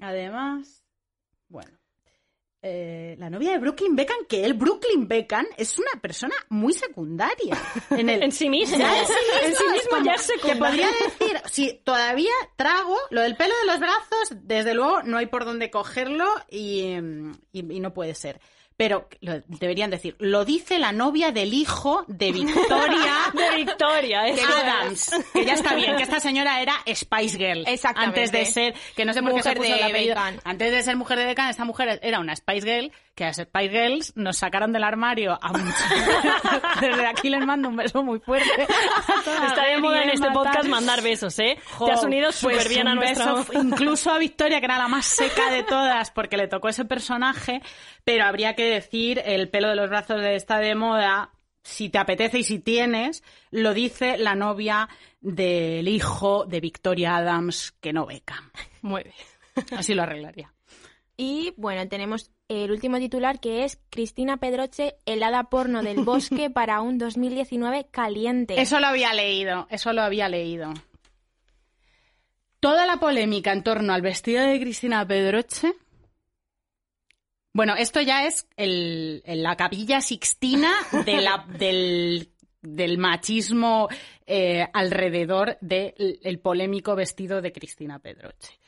Además, 0.00 0.84
bueno. 1.48 1.70
eh, 2.62 3.16
la 3.18 3.30
novia 3.30 3.52
de 3.52 3.58
Brooklyn 3.58 3.96
Beckham, 3.96 4.26
que 4.28 4.44
el 4.44 4.52
Brooklyn 4.52 5.08
Beckham 5.08 5.46
es 5.56 5.78
una 5.78 5.92
persona 6.02 6.34
muy 6.50 6.74
secundaria. 6.74 7.56
En, 7.90 8.10
el, 8.10 8.22
En 8.22 8.32
sí 8.32 8.50
mismo. 8.50 8.76
Ya 8.76 9.00
en 9.00 9.06
sí 9.06 9.12
mismo, 9.14 9.40
En 9.46 9.54
sí 9.56 9.64
es 9.66 9.72
mismo 9.72 9.90
como 9.90 10.04
ya 10.04 10.12
es 10.12 10.26
Que 10.26 10.38
secundario. 10.38 10.58
podría 10.84 11.06
decir, 11.08 11.29
si 11.68 11.80
todavía 11.84 12.32
trago 12.56 12.96
lo 13.10 13.22
del 13.22 13.36
pelo 13.36 13.54
de 13.60 13.66
los 13.66 13.78
brazos, 13.80 14.28
desde 14.42 14.74
luego 14.74 15.02
no 15.02 15.18
hay 15.18 15.26
por 15.26 15.44
dónde 15.44 15.70
cogerlo 15.70 16.26
y, 16.50 16.94
y- 17.52 17.72
y 17.76 17.80
no 17.80 17.92
puede 17.92 18.14
ser. 18.14 18.40
Pero 18.76 19.10
lo- 19.20 19.42
deberían 19.46 19.90
decir, 19.90 20.16
lo 20.20 20.46
dice 20.46 20.78
la 20.78 20.90
novia 20.92 21.32
del 21.32 21.52
hijo 21.52 22.02
de 22.08 22.32
Victoria 22.32 23.12
De 23.34 23.56
Victoria, 23.56 24.22
de 24.22 24.40
Adams. 24.40 25.10
Que 25.34 25.44
ya 25.44 25.52
está 25.52 25.74
bien, 25.74 25.96
que 25.96 26.02
esta 26.04 26.18
señora 26.18 26.62
era 26.62 26.72
Spice 26.94 27.36
Girl. 27.36 27.64
Exactamente. 27.66 28.20
Antes 28.22 28.32
de 28.32 28.46
ser, 28.46 28.74
que 28.96 29.04
no 29.04 29.12
sé 29.12 29.22
por 29.22 29.34
qué 29.34 29.42
se 29.42 29.48
Mujer 29.50 29.56
puso 29.58 29.68
de 29.70 29.76
el 29.78 29.82
apellido. 29.84 30.14
Antes 30.44 30.72
de 30.72 30.82
ser 30.82 30.96
mujer 30.96 31.18
de 31.18 31.26
Beckham, 31.26 31.50
esta 31.50 31.64
mujer 31.66 32.00
era 32.02 32.20
una 32.20 32.34
Spice 32.34 32.66
Girl, 32.66 32.92
que 33.20 33.26
las 33.26 33.36
Spice 33.36 33.68
Girls 33.68 34.16
nos 34.16 34.38
sacaron 34.38 34.72
del 34.72 34.82
armario 34.82 35.38
a 35.42 35.52
muchas. 35.52 36.80
Desde 36.80 37.06
aquí 37.06 37.28
les 37.28 37.44
mando 37.44 37.68
un 37.68 37.76
beso 37.76 38.02
muy 38.02 38.18
fuerte. 38.18 38.48
a 38.62 39.46
Está 39.46 39.66
bien 39.66 39.82
moda 39.82 40.04
en 40.04 40.08
este 40.08 40.30
matar. 40.30 40.44
podcast 40.44 40.68
mandar 40.68 41.02
besos, 41.02 41.38
¿eh? 41.38 41.58
Jo, 41.66 41.84
Te 41.84 41.92
has 41.92 42.02
unido 42.02 42.28
pues 42.28 42.36
súper 42.36 42.68
bien 42.70 42.88
a 42.88 42.94
beso, 42.94 43.44
incluso 43.52 44.10
a 44.10 44.16
Victoria, 44.16 44.58
que 44.58 44.64
era 44.64 44.78
la 44.78 44.88
más 44.88 45.04
seca 45.20 45.50
de 45.50 45.64
todas, 45.64 46.10
porque 46.10 46.38
le 46.38 46.48
tocó 46.48 46.70
ese 46.70 46.86
personaje, 46.86 47.60
pero 48.04 48.24
habría 48.24 48.54
que 48.56 48.64
decir, 48.64 49.20
el 49.22 49.50
pelo 49.50 49.68
de 49.68 49.76
los 49.76 49.90
brazos 49.90 50.22
de 50.22 50.34
esta 50.34 50.58
de 50.58 50.74
moda, 50.74 51.32
si 51.62 51.90
te 51.90 51.98
apetece 51.98 52.38
y 52.38 52.44
si 52.44 52.58
tienes, 52.58 53.22
lo 53.50 53.74
dice 53.74 54.16
la 54.16 54.34
novia 54.34 54.88
del 55.20 55.88
hijo 55.88 56.46
de 56.46 56.60
Victoria 56.60 57.16
Adams, 57.16 57.72
que 57.82 57.92
no 57.92 58.06
beca. 58.06 58.50
Muy 58.80 59.02
bien. 59.02 59.14
Así 59.76 59.92
lo 59.92 60.04
arreglaría. 60.04 60.54
Y 61.22 61.52
bueno, 61.58 61.86
tenemos 61.86 62.30
el 62.48 62.70
último 62.70 62.96
titular 62.98 63.40
que 63.40 63.64
es 63.64 63.78
Cristina 63.90 64.38
Pedroche, 64.38 64.94
helada 65.04 65.44
porno 65.50 65.82
del 65.82 66.02
bosque 66.04 66.48
para 66.48 66.80
un 66.80 66.96
2019 66.96 67.88
caliente. 67.90 68.58
Eso 68.58 68.80
lo 68.80 68.86
había 68.86 69.12
leído, 69.12 69.66
eso 69.68 69.92
lo 69.92 70.00
había 70.00 70.30
leído. 70.30 70.72
Toda 72.58 72.86
la 72.86 72.96
polémica 72.98 73.52
en 73.52 73.62
torno 73.62 73.92
al 73.92 74.00
vestido 74.00 74.42
de 74.46 74.58
Cristina 74.60 75.06
Pedroche. 75.06 75.74
Bueno, 77.52 77.74
esto 77.76 78.00
ya 78.00 78.26
es 78.26 78.46
el- 78.56 79.22
la 79.26 79.56
capilla 79.56 80.00
sixtina 80.00 80.72
de 81.04 81.20
la- 81.20 81.44
del, 81.58 82.30
del 82.62 82.96
machismo 82.96 83.88
eh, 84.26 84.66
alrededor 84.72 85.58
del 85.60 86.18
el 86.22 86.38
polémico 86.38 86.94
vestido 86.94 87.42
de 87.42 87.52
Cristina 87.52 87.98
Pedroche. 87.98 88.59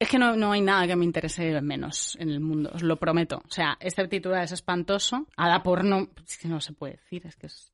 Es 0.00 0.08
que 0.08 0.18
no, 0.18 0.34
no 0.34 0.52
hay 0.52 0.62
nada 0.62 0.86
que 0.86 0.96
me 0.96 1.04
interese 1.04 1.60
menos 1.60 2.16
en 2.18 2.30
el 2.30 2.40
mundo, 2.40 2.70
os 2.72 2.82
lo 2.82 2.96
prometo. 2.96 3.42
O 3.46 3.52
sea, 3.52 3.76
este 3.80 4.08
titular 4.08 4.42
es 4.42 4.52
espantoso. 4.52 5.26
A 5.36 5.46
la 5.46 5.62
porno, 5.62 6.08
es 6.26 6.38
que 6.38 6.48
no 6.48 6.58
se 6.58 6.72
puede 6.72 6.94
decir, 6.94 7.26
es 7.26 7.36
que 7.36 7.46
es 7.48 7.70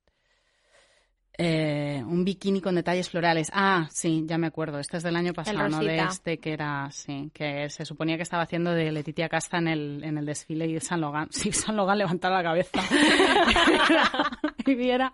eh, 1.37 2.03
un 2.05 2.25
bikini 2.25 2.59
con 2.59 2.75
detalles 2.75 3.09
florales. 3.09 3.49
Ah, 3.53 3.87
sí, 3.91 4.25
ya 4.25 4.37
me 4.37 4.47
acuerdo. 4.47 4.77
Este 4.77 4.97
es 4.97 5.03
del 5.03 5.15
año 5.15 5.33
pasado, 5.33 5.69
no 5.69 5.79
de 5.79 5.99
este 5.99 6.37
que 6.39 6.51
era, 6.51 6.91
sí, 6.91 7.31
que 7.33 7.69
se 7.69 7.85
suponía 7.85 8.17
que 8.17 8.23
estaba 8.23 8.43
haciendo 8.43 8.71
de 8.71 8.91
Letitia 8.91 9.29
Casta 9.29 9.59
en 9.59 9.69
el, 9.69 10.03
en 10.03 10.17
el 10.17 10.25
desfile 10.25 10.67
y 10.67 10.73
de 10.73 10.81
San 10.81 10.99
Logan. 10.99 11.29
Sí, 11.37 11.53
San 11.53 11.77
Logan 11.77 11.99
levantaba 11.99 12.41
la 12.41 12.49
cabeza 12.49 12.81
y 14.65 14.75
viera 14.75 15.13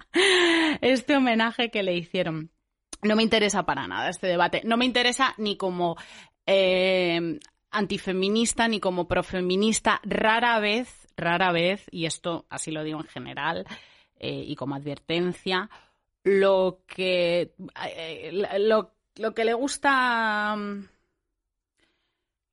este 0.82 1.15
homenaje 1.15 1.69
que 1.69 1.84
le 1.84 1.93
hicieron. 1.93 2.49
No 3.04 3.15
me 3.17 3.23
interesa 3.23 3.63
para 3.63 3.88
nada 3.88 4.10
este 4.10 4.28
debate. 4.28 4.62
No 4.63 4.78
me 4.78 4.86
interesa 4.86 5.36
ni 5.38 5.58
como 5.58 5.97
eh, 6.45 7.39
antifeminista 7.71 8.67
ni 8.67 8.79
como 8.79 9.08
profeminista. 9.08 9.99
Rara 10.03 10.60
vez, 10.60 11.08
rara 11.17 11.51
vez, 11.51 11.86
y 11.91 12.06
esto 12.06 12.45
así 12.49 12.71
lo 12.71 12.84
digo 12.84 12.99
en 12.99 13.08
general 13.08 13.65
eh, 14.19 14.43
y 14.47 14.56
como 14.56 14.75
advertencia, 14.75 15.69
lo 16.23 16.82
que 16.88 17.53
eh, 17.86 18.47
lo, 18.60 18.93
lo 19.15 19.34
que 19.34 19.45
le 19.45 19.53
gusta 19.53 20.56
mm, 20.56 20.88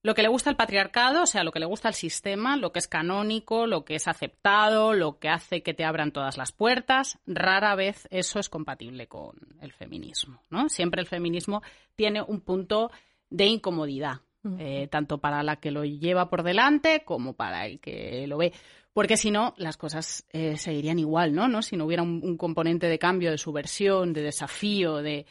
lo 0.02 0.14
que 0.14 0.22
le 0.22 0.28
gusta 0.28 0.48
al 0.48 0.56
patriarcado, 0.56 1.24
o 1.24 1.26
sea, 1.26 1.44
lo 1.44 1.52
que 1.52 1.60
le 1.60 1.66
gusta 1.66 1.88
al 1.88 1.94
sistema, 1.94 2.56
lo 2.56 2.72
que 2.72 2.78
es 2.78 2.88
canónico, 2.88 3.66
lo 3.66 3.84
que 3.84 3.96
es 3.96 4.08
aceptado, 4.08 4.94
lo 4.94 5.18
que 5.18 5.28
hace 5.28 5.62
que 5.62 5.74
te 5.74 5.84
abran 5.84 6.10
todas 6.10 6.38
las 6.38 6.52
puertas, 6.52 7.18
rara 7.26 7.74
vez 7.74 8.08
eso 8.10 8.38
es 8.38 8.48
compatible 8.48 9.08
con 9.08 9.36
el 9.60 9.72
feminismo, 9.72 10.42
¿no? 10.48 10.70
Siempre 10.70 11.02
el 11.02 11.06
feminismo 11.06 11.62
tiene 11.96 12.22
un 12.22 12.40
punto 12.40 12.90
de 13.30 13.46
incomodidad, 13.46 14.20
eh, 14.58 14.88
tanto 14.90 15.18
para 15.18 15.42
la 15.42 15.56
que 15.56 15.70
lo 15.70 15.84
lleva 15.84 16.28
por 16.28 16.42
delante 16.42 17.02
como 17.04 17.34
para 17.34 17.66
el 17.66 17.80
que 17.80 18.26
lo 18.26 18.38
ve. 18.38 18.52
Porque 18.92 19.16
si 19.16 19.30
no, 19.30 19.54
las 19.56 19.76
cosas 19.76 20.26
eh, 20.32 20.56
seguirían 20.56 20.98
igual, 20.98 21.34
¿no? 21.34 21.48
¿no? 21.48 21.62
Si 21.62 21.76
no 21.76 21.84
hubiera 21.86 22.02
un, 22.02 22.20
un 22.22 22.36
componente 22.36 22.88
de 22.88 22.98
cambio, 22.98 23.30
de 23.30 23.38
subversión, 23.38 24.12
de 24.12 24.22
desafío, 24.22 24.96
de 24.96 25.26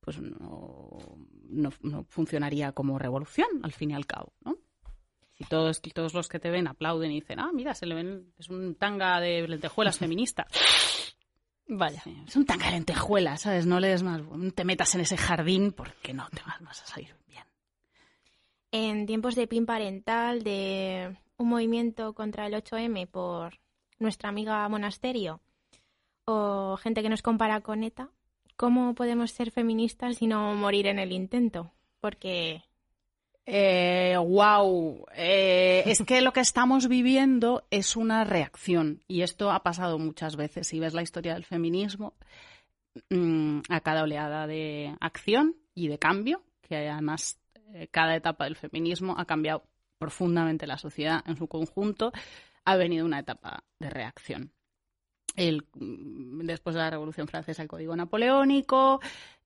pues 0.00 0.18
no, 0.20 0.98
no, 1.48 1.70
no 1.82 2.04
funcionaría 2.04 2.72
como 2.72 2.98
revolución, 2.98 3.48
al 3.62 3.72
fin 3.72 3.90
y 3.90 3.94
al 3.94 4.06
cabo, 4.06 4.32
¿no? 4.44 4.56
Si 5.34 5.44
todos, 5.44 5.80
todos 5.80 6.12
los 6.12 6.28
que 6.28 6.38
te 6.38 6.50
ven 6.50 6.68
aplauden 6.68 7.12
y 7.12 7.20
dicen, 7.20 7.40
ah, 7.40 7.50
mira, 7.52 7.74
se 7.74 7.86
le 7.86 7.94
ven, 7.94 8.32
es 8.38 8.50
un 8.50 8.74
tanga 8.74 9.20
de 9.20 9.48
lentejuelas 9.48 9.98
feminista. 9.98 10.46
Vaya. 11.72 12.00
Sí, 12.02 12.16
Es 12.26 12.34
un 12.34 12.44
tanga 12.44 12.66
de 12.66 12.72
lentejuelas, 12.72 13.42
¿sabes? 13.42 13.64
No 13.64 13.78
le 13.78 13.88
des 13.88 14.02
más, 14.02 14.20
te 14.56 14.64
metas 14.64 14.92
en 14.96 15.02
ese 15.02 15.16
jardín 15.16 15.70
porque 15.70 16.12
no 16.12 16.28
te 16.30 16.42
vas, 16.42 16.60
vas 16.60 16.82
a 16.82 16.86
salir 16.86 17.14
bien. 17.28 17.44
En 18.72 19.06
tiempos 19.06 19.36
de 19.36 19.46
PIN 19.46 19.66
parental, 19.66 20.42
de 20.42 21.16
un 21.36 21.48
movimiento 21.48 22.12
contra 22.12 22.48
el 22.48 22.54
8M 22.54 23.06
por 23.06 23.60
nuestra 24.00 24.30
amiga 24.30 24.68
Monasterio, 24.68 25.40
o 26.24 26.76
gente 26.76 27.02
que 27.02 27.08
nos 27.08 27.22
compara 27.22 27.60
con 27.60 27.84
ETA, 27.84 28.10
¿cómo 28.56 28.94
podemos 28.96 29.30
ser 29.30 29.52
feministas 29.52 30.20
y 30.22 30.26
no 30.26 30.54
morir 30.54 30.88
en 30.88 30.98
el 30.98 31.12
intento? 31.12 31.70
Porque 32.00 32.64
Eh, 33.46 34.16
wow, 34.16 35.06
Eh, 35.14 35.82
es 35.86 36.02
que 36.02 36.20
lo 36.20 36.32
que 36.32 36.40
estamos 36.40 36.88
viviendo 36.88 37.64
es 37.70 37.96
una 37.96 38.24
reacción 38.24 39.02
y 39.08 39.22
esto 39.22 39.50
ha 39.50 39.62
pasado 39.62 39.98
muchas 39.98 40.36
veces. 40.36 40.68
Si 40.68 40.78
ves 40.78 40.94
la 40.94 41.02
historia 41.02 41.34
del 41.34 41.44
feminismo, 41.44 42.14
mm, 43.10 43.60
a 43.68 43.80
cada 43.80 44.02
oleada 44.02 44.46
de 44.46 44.94
acción 45.00 45.56
y 45.74 45.88
de 45.88 45.98
cambio, 45.98 46.42
que 46.62 46.88
además 46.88 47.40
eh, 47.74 47.88
cada 47.90 48.16
etapa 48.16 48.44
del 48.44 48.56
feminismo 48.56 49.16
ha 49.18 49.24
cambiado 49.24 49.64
profundamente 49.98 50.66
la 50.66 50.78
sociedad 50.78 51.22
en 51.26 51.36
su 51.36 51.46
conjunto, 51.46 52.12
ha 52.64 52.76
venido 52.76 53.04
una 53.04 53.20
etapa 53.20 53.64
de 53.78 53.90
reacción. 53.90 54.52
Mm, 55.36 56.40
después 56.44 56.74
de 56.74 56.80
la 56.80 56.90
Revolución 56.90 57.28
Francesa, 57.28 57.62
el 57.62 57.68
Código 57.68 57.96
Napoleónico, 57.96 59.00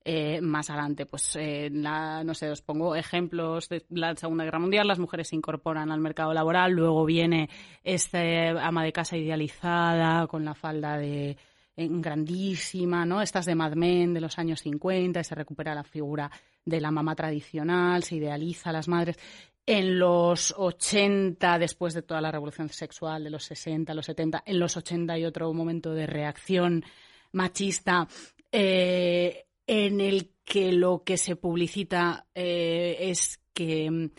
eh, 0.07 0.39
más 0.39 0.69
adelante, 0.69 1.07
pues, 1.07 1.35
eh, 1.35 1.71
la, 1.73 2.23
no 2.23 2.35
sé, 2.35 2.51
os 2.51 2.61
pongo 2.61 2.95
ejemplos 2.95 3.67
de 3.69 3.83
la 3.89 4.15
Segunda 4.15 4.43
Guerra 4.43 4.59
Mundial, 4.59 4.87
las 4.87 4.99
mujeres 4.99 5.29
se 5.29 5.35
incorporan 5.35 5.91
al 5.91 5.99
mercado 5.99 6.31
laboral, 6.31 6.73
luego 6.73 7.05
viene 7.05 7.49
este 7.83 8.49
ama 8.49 8.83
de 8.83 8.93
casa 8.93 9.17
idealizada 9.17 10.27
con 10.27 10.45
la 10.45 10.53
falda 10.53 10.97
de 10.99 11.35
en 11.75 12.01
grandísima, 12.01 13.03
¿no? 13.03 13.19
Estas 13.19 13.47
de 13.47 13.55
Mad 13.55 13.73
Men 13.73 14.13
de 14.13 14.21
los 14.21 14.37
años 14.37 14.61
50, 14.61 15.19
y 15.19 15.23
se 15.23 15.33
recupera 15.33 15.73
la 15.73 15.83
figura 15.83 16.29
de 16.63 16.79
la 16.79 16.91
mamá 16.91 17.15
tradicional, 17.15 18.03
se 18.03 18.17
idealiza 18.17 18.69
a 18.69 18.73
las 18.73 18.87
madres. 18.87 19.17
En 19.65 19.97
los 19.97 20.53
80, 20.55 21.57
después 21.57 21.95
de 21.95 22.03
toda 22.03 22.21
la 22.21 22.31
revolución 22.31 22.69
sexual 22.69 23.23
de 23.23 23.31
los 23.31 23.43
60, 23.45 23.91
los 23.95 24.05
70, 24.05 24.43
en 24.45 24.59
los 24.59 24.77
80 24.77 25.13
hay 25.13 25.25
otro 25.25 25.51
momento 25.51 25.95
de 25.95 26.05
reacción 26.05 26.85
machista 27.31 28.07
eh, 28.51 29.45
en 29.67 30.01
el 30.01 30.31
que 30.43 30.71
lo 30.71 31.03
que 31.03 31.17
se 31.17 31.35
publicita 31.35 32.27
eh, 32.35 32.97
es 32.99 33.39
que 33.53 33.89
mm, 33.89 34.09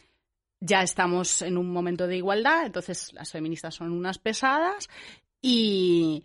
ya 0.61 0.83
estamos 0.83 1.43
en 1.43 1.57
un 1.57 1.71
momento 1.71 2.07
de 2.07 2.17
igualdad, 2.17 2.67
entonces 2.67 3.13
las 3.13 3.31
feministas 3.31 3.75
son 3.75 3.93
unas 3.93 4.19
pesadas 4.19 4.89
y, 5.41 6.25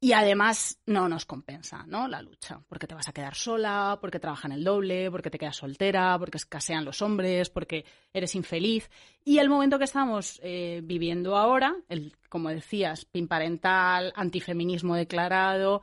y 0.00 0.12
además 0.12 0.80
no 0.86 1.08
nos 1.08 1.24
compensa 1.24 1.84
¿no? 1.86 2.06
la 2.06 2.22
lucha, 2.22 2.60
porque 2.68 2.86
te 2.86 2.94
vas 2.94 3.08
a 3.08 3.12
quedar 3.12 3.34
sola, 3.34 3.98
porque 4.00 4.20
trabajan 4.20 4.52
el 4.52 4.62
doble, 4.62 5.10
porque 5.10 5.30
te 5.30 5.38
quedas 5.38 5.56
soltera, 5.56 6.16
porque 6.18 6.36
escasean 6.36 6.84
los 6.84 7.02
hombres, 7.02 7.50
porque 7.50 7.84
eres 8.12 8.34
infeliz. 8.34 8.90
Y 9.24 9.38
el 9.38 9.48
momento 9.48 9.78
que 9.78 9.84
estamos 9.84 10.40
eh, 10.42 10.80
viviendo 10.84 11.36
ahora, 11.36 11.74
el, 11.88 12.14
como 12.28 12.48
decías, 12.50 13.06
pin 13.06 13.26
parental, 13.26 14.12
antifeminismo 14.14 14.94
declarado, 14.94 15.82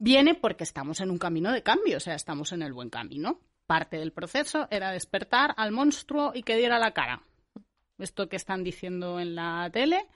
viene 0.00 0.34
porque 0.34 0.64
estamos 0.64 1.00
en 1.00 1.10
un 1.10 1.18
camino 1.18 1.52
de 1.52 1.62
cambio, 1.62 1.98
o 1.98 2.00
sea, 2.00 2.14
estamos 2.14 2.50
en 2.52 2.62
el 2.62 2.72
buen 2.72 2.90
camino. 2.90 3.38
Parte 3.66 3.98
del 3.98 4.12
proceso 4.12 4.66
era 4.70 4.90
despertar 4.90 5.54
al 5.56 5.70
monstruo 5.70 6.32
y 6.34 6.42
que 6.42 6.56
diera 6.56 6.80
la 6.80 6.92
cara. 6.92 7.22
Esto 7.98 8.28
que 8.28 8.36
están 8.36 8.64
diciendo 8.64 9.20
en 9.20 9.36
la 9.36 9.70
tele, 9.72 10.08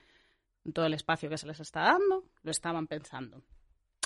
en 0.64 0.72
todo 0.72 0.86
el 0.86 0.94
espacio 0.94 1.28
que 1.28 1.38
se 1.38 1.46
les 1.46 1.60
está 1.60 1.82
dando, 1.82 2.24
lo 2.42 2.50
estaban 2.50 2.88
pensando. 2.88 3.42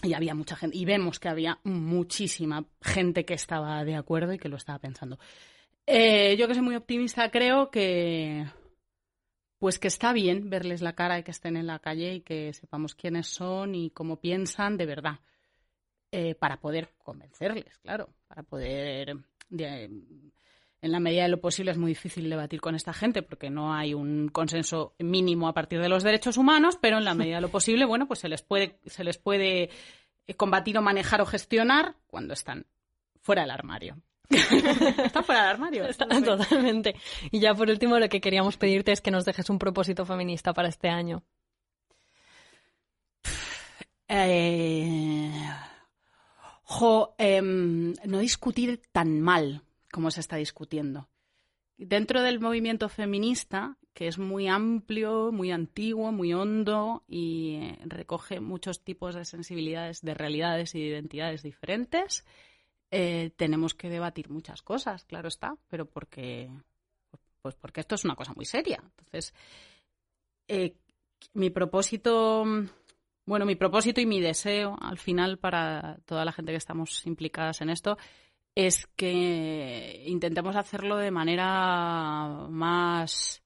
Y 0.02 0.12
había 0.12 0.34
mucha 0.34 0.56
gente, 0.56 0.76
y 0.76 0.84
vemos 0.84 1.18
que 1.18 1.28
había 1.28 1.58
muchísima 1.64 2.66
gente 2.82 3.24
que 3.24 3.34
estaba 3.34 3.82
de 3.84 3.96
acuerdo 3.96 4.32
y 4.32 4.38
que 4.38 4.48
lo 4.48 4.56
estaba 4.56 4.78
pensando. 4.80 5.18
Eh, 5.86 6.36
yo 6.36 6.46
que 6.46 6.54
soy 6.54 6.62
muy 6.62 6.76
optimista, 6.76 7.30
creo 7.30 7.70
que 7.70 8.46
pues 9.58 9.78
que 9.78 9.88
está 9.88 10.12
bien 10.12 10.50
verles 10.50 10.82
la 10.82 10.92
cara 10.94 11.18
y 11.18 11.22
que 11.24 11.32
estén 11.32 11.56
en 11.56 11.66
la 11.66 11.80
calle 11.80 12.14
y 12.14 12.20
que 12.20 12.52
sepamos 12.52 12.94
quiénes 12.94 13.26
son 13.26 13.74
y 13.74 13.90
cómo 13.90 14.20
piensan 14.20 14.76
de 14.76 14.86
verdad. 14.86 15.20
Eh, 16.10 16.34
para 16.34 16.58
poder 16.58 16.88
convencerles, 17.02 17.76
claro, 17.78 18.08
para 18.28 18.42
poder 18.42 19.16
de, 19.50 19.84
en 19.84 20.92
la 20.92 21.00
medida 21.00 21.24
de 21.24 21.28
lo 21.28 21.38
posible 21.40 21.70
es 21.70 21.76
muy 21.76 21.90
difícil 21.90 22.30
debatir 22.30 22.62
con 22.62 22.74
esta 22.74 22.94
gente 22.94 23.22
porque 23.22 23.50
no 23.50 23.74
hay 23.74 23.92
un 23.92 24.28
consenso 24.30 24.94
mínimo 24.98 25.48
a 25.48 25.52
partir 25.52 25.80
de 25.82 25.88
los 25.90 26.02
derechos 26.02 26.38
humanos, 26.38 26.78
pero 26.80 26.96
en 26.96 27.04
la 27.04 27.12
medida 27.14 27.36
de 27.36 27.42
lo 27.42 27.50
posible, 27.50 27.84
bueno, 27.84 28.06
pues 28.08 28.20
se 28.20 28.28
les 28.30 28.40
puede, 28.40 28.78
se 28.86 29.04
les 29.04 29.18
puede 29.18 29.68
eh, 30.26 30.34
combatir 30.34 30.78
o 30.78 30.82
manejar 30.82 31.20
o 31.20 31.26
gestionar 31.26 31.94
cuando 32.06 32.32
están 32.32 32.64
fuera 33.20 33.42
del 33.42 33.50
armario. 33.50 33.98
Están 34.30 35.24
fuera 35.24 35.42
del 35.42 35.50
armario. 35.52 35.84
Está- 35.86 36.06
Totalmente. 36.06 36.94
Y 37.30 37.40
ya 37.40 37.54
por 37.54 37.68
último, 37.68 37.98
lo 37.98 38.08
que 38.08 38.20
queríamos 38.22 38.56
pedirte 38.56 38.92
es 38.92 39.00
que 39.02 39.10
nos 39.10 39.24
dejes 39.26 39.48
un 39.50 39.58
propósito 39.58 40.04
feminista 40.06 40.52
para 40.54 40.68
este 40.68 40.88
año. 40.88 41.22
Eh, 44.08 45.30
jo, 46.68 47.14
em, 47.16 47.94
no 48.04 48.18
discutir 48.18 48.82
tan 48.92 49.20
mal 49.20 49.62
como 49.90 50.10
se 50.10 50.20
está 50.20 50.36
discutiendo. 50.36 51.08
Dentro 51.78 52.22
del 52.22 52.40
movimiento 52.40 52.88
feminista, 52.90 53.78
que 53.94 54.06
es 54.06 54.18
muy 54.18 54.48
amplio, 54.48 55.32
muy 55.32 55.50
antiguo, 55.50 56.12
muy 56.12 56.34
hondo 56.34 57.04
y 57.08 57.54
eh, 57.54 57.78
recoge 57.86 58.40
muchos 58.40 58.84
tipos 58.84 59.14
de 59.14 59.24
sensibilidades, 59.24 60.02
de 60.02 60.12
realidades 60.12 60.74
y 60.74 60.80
de 60.80 60.88
identidades 60.88 61.42
diferentes, 61.42 62.26
eh, 62.90 63.30
tenemos 63.36 63.74
que 63.74 63.88
debatir 63.88 64.28
muchas 64.28 64.60
cosas, 64.60 65.04
claro 65.04 65.28
está, 65.28 65.56
pero 65.68 65.86
porque, 65.86 66.50
pues 67.40 67.54
porque 67.54 67.80
esto 67.80 67.94
es 67.94 68.04
una 68.04 68.14
cosa 68.14 68.34
muy 68.34 68.44
seria. 68.44 68.82
Entonces, 68.98 69.32
eh, 70.48 70.76
mi 71.32 71.48
propósito, 71.48 72.44
bueno, 73.28 73.44
mi 73.44 73.56
propósito 73.56 74.00
y 74.00 74.06
mi 74.06 74.20
deseo 74.20 74.76
al 74.80 74.96
final 74.96 75.38
para 75.38 75.98
toda 76.06 76.24
la 76.24 76.32
gente 76.32 76.52
que 76.52 76.56
estamos 76.56 77.06
implicadas 77.06 77.60
en 77.60 77.68
esto 77.68 77.98
es 78.54 78.86
que 78.96 80.02
intentemos 80.06 80.56
hacerlo 80.56 80.96
de 80.96 81.10
manera 81.10 82.46
más 82.48 83.42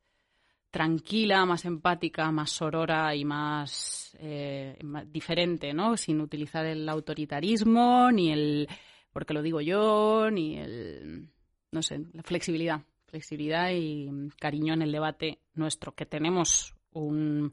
tranquila, 0.70 1.44
más 1.44 1.64
empática, 1.64 2.30
más 2.30 2.50
sorora 2.50 3.14
y 3.14 3.24
más, 3.24 4.16
eh, 4.20 4.78
diferente, 5.06 5.74
¿no? 5.74 5.96
Sin 5.96 6.20
utilizar 6.20 6.64
el 6.64 6.88
autoritarismo, 6.88 8.10
ni 8.12 8.32
el 8.32 8.68
porque 9.12 9.34
lo 9.34 9.42
digo 9.42 9.60
yo, 9.60 10.30
ni 10.30 10.58
el, 10.58 11.28
no 11.72 11.82
sé, 11.82 12.00
la 12.12 12.22
flexibilidad. 12.22 12.82
Flexibilidad 13.06 13.70
y 13.74 14.08
cariño 14.38 14.72
en 14.72 14.82
el 14.82 14.92
debate 14.92 15.40
nuestro, 15.54 15.92
que 15.92 16.06
tenemos 16.06 16.74
un, 16.92 17.52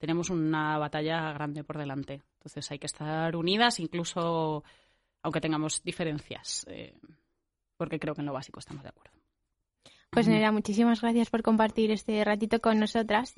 tenemos 0.00 0.30
una 0.30 0.78
batalla 0.78 1.32
grande 1.32 1.62
por 1.62 1.78
delante. 1.78 2.22
Entonces 2.38 2.68
hay 2.70 2.78
que 2.78 2.86
estar 2.86 3.36
unidas, 3.36 3.78
incluso 3.78 4.64
aunque 5.22 5.40
tengamos 5.42 5.82
diferencias, 5.84 6.66
eh, 6.68 6.98
porque 7.76 8.00
creo 8.00 8.14
que 8.14 8.22
en 8.22 8.26
lo 8.26 8.32
básico 8.32 8.58
estamos 8.58 8.82
de 8.82 8.88
acuerdo. 8.88 9.12
Pues 10.10 10.26
Nera, 10.26 10.50
muchísimas 10.50 11.02
gracias 11.02 11.30
por 11.30 11.42
compartir 11.42 11.90
este 11.90 12.24
ratito 12.24 12.60
con 12.60 12.80
nosotras. 12.80 13.34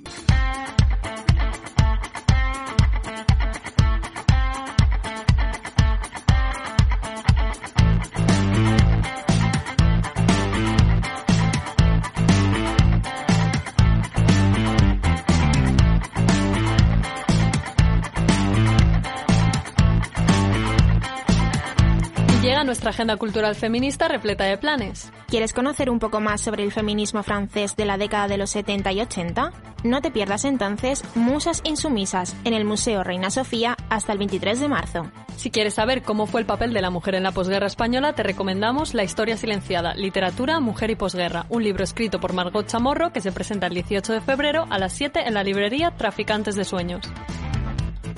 Nuestra 22.64 22.90
agenda 22.90 23.16
cultural 23.16 23.54
feminista 23.54 24.08
repleta 24.08 24.44
de 24.44 24.58
planes. 24.58 25.12
¿Quieres 25.28 25.52
conocer 25.52 25.88
un 25.90 25.98
poco 25.98 26.20
más 26.20 26.40
sobre 26.40 26.64
el 26.64 26.72
feminismo 26.72 27.22
francés 27.22 27.76
de 27.76 27.84
la 27.84 27.96
década 27.96 28.28
de 28.28 28.36
los 28.36 28.50
70 28.50 28.92
y 28.92 29.00
80? 29.00 29.52
No 29.84 30.00
te 30.00 30.10
pierdas 30.10 30.44
entonces 30.44 31.04
Musas 31.14 31.60
Insumisas 31.64 32.36
en 32.44 32.54
el 32.54 32.64
Museo 32.64 33.04
Reina 33.04 33.30
Sofía 33.30 33.76
hasta 33.88 34.12
el 34.12 34.18
23 34.18 34.60
de 34.60 34.68
marzo. 34.68 35.10
Si 35.36 35.50
quieres 35.50 35.74
saber 35.74 36.02
cómo 36.02 36.26
fue 36.26 36.40
el 36.40 36.46
papel 36.46 36.72
de 36.72 36.82
la 36.82 36.90
mujer 36.90 37.14
en 37.14 37.22
la 37.22 37.32
posguerra 37.32 37.66
española, 37.66 38.12
te 38.12 38.22
recomendamos 38.22 38.92
La 38.92 39.04
historia 39.04 39.36
silenciada, 39.36 39.94
Literatura, 39.94 40.60
Mujer 40.60 40.90
y 40.90 40.96
Posguerra, 40.96 41.46
un 41.48 41.62
libro 41.62 41.84
escrito 41.84 42.20
por 42.20 42.32
Margot 42.32 42.66
Chamorro 42.66 43.12
que 43.12 43.20
se 43.20 43.32
presenta 43.32 43.68
el 43.68 43.74
18 43.74 44.12
de 44.12 44.20
febrero 44.20 44.66
a 44.68 44.78
las 44.78 44.92
7 44.92 45.26
en 45.26 45.34
la 45.34 45.44
librería 45.44 45.92
Traficantes 45.96 46.54
de 46.54 46.64
Sueños. 46.64 47.08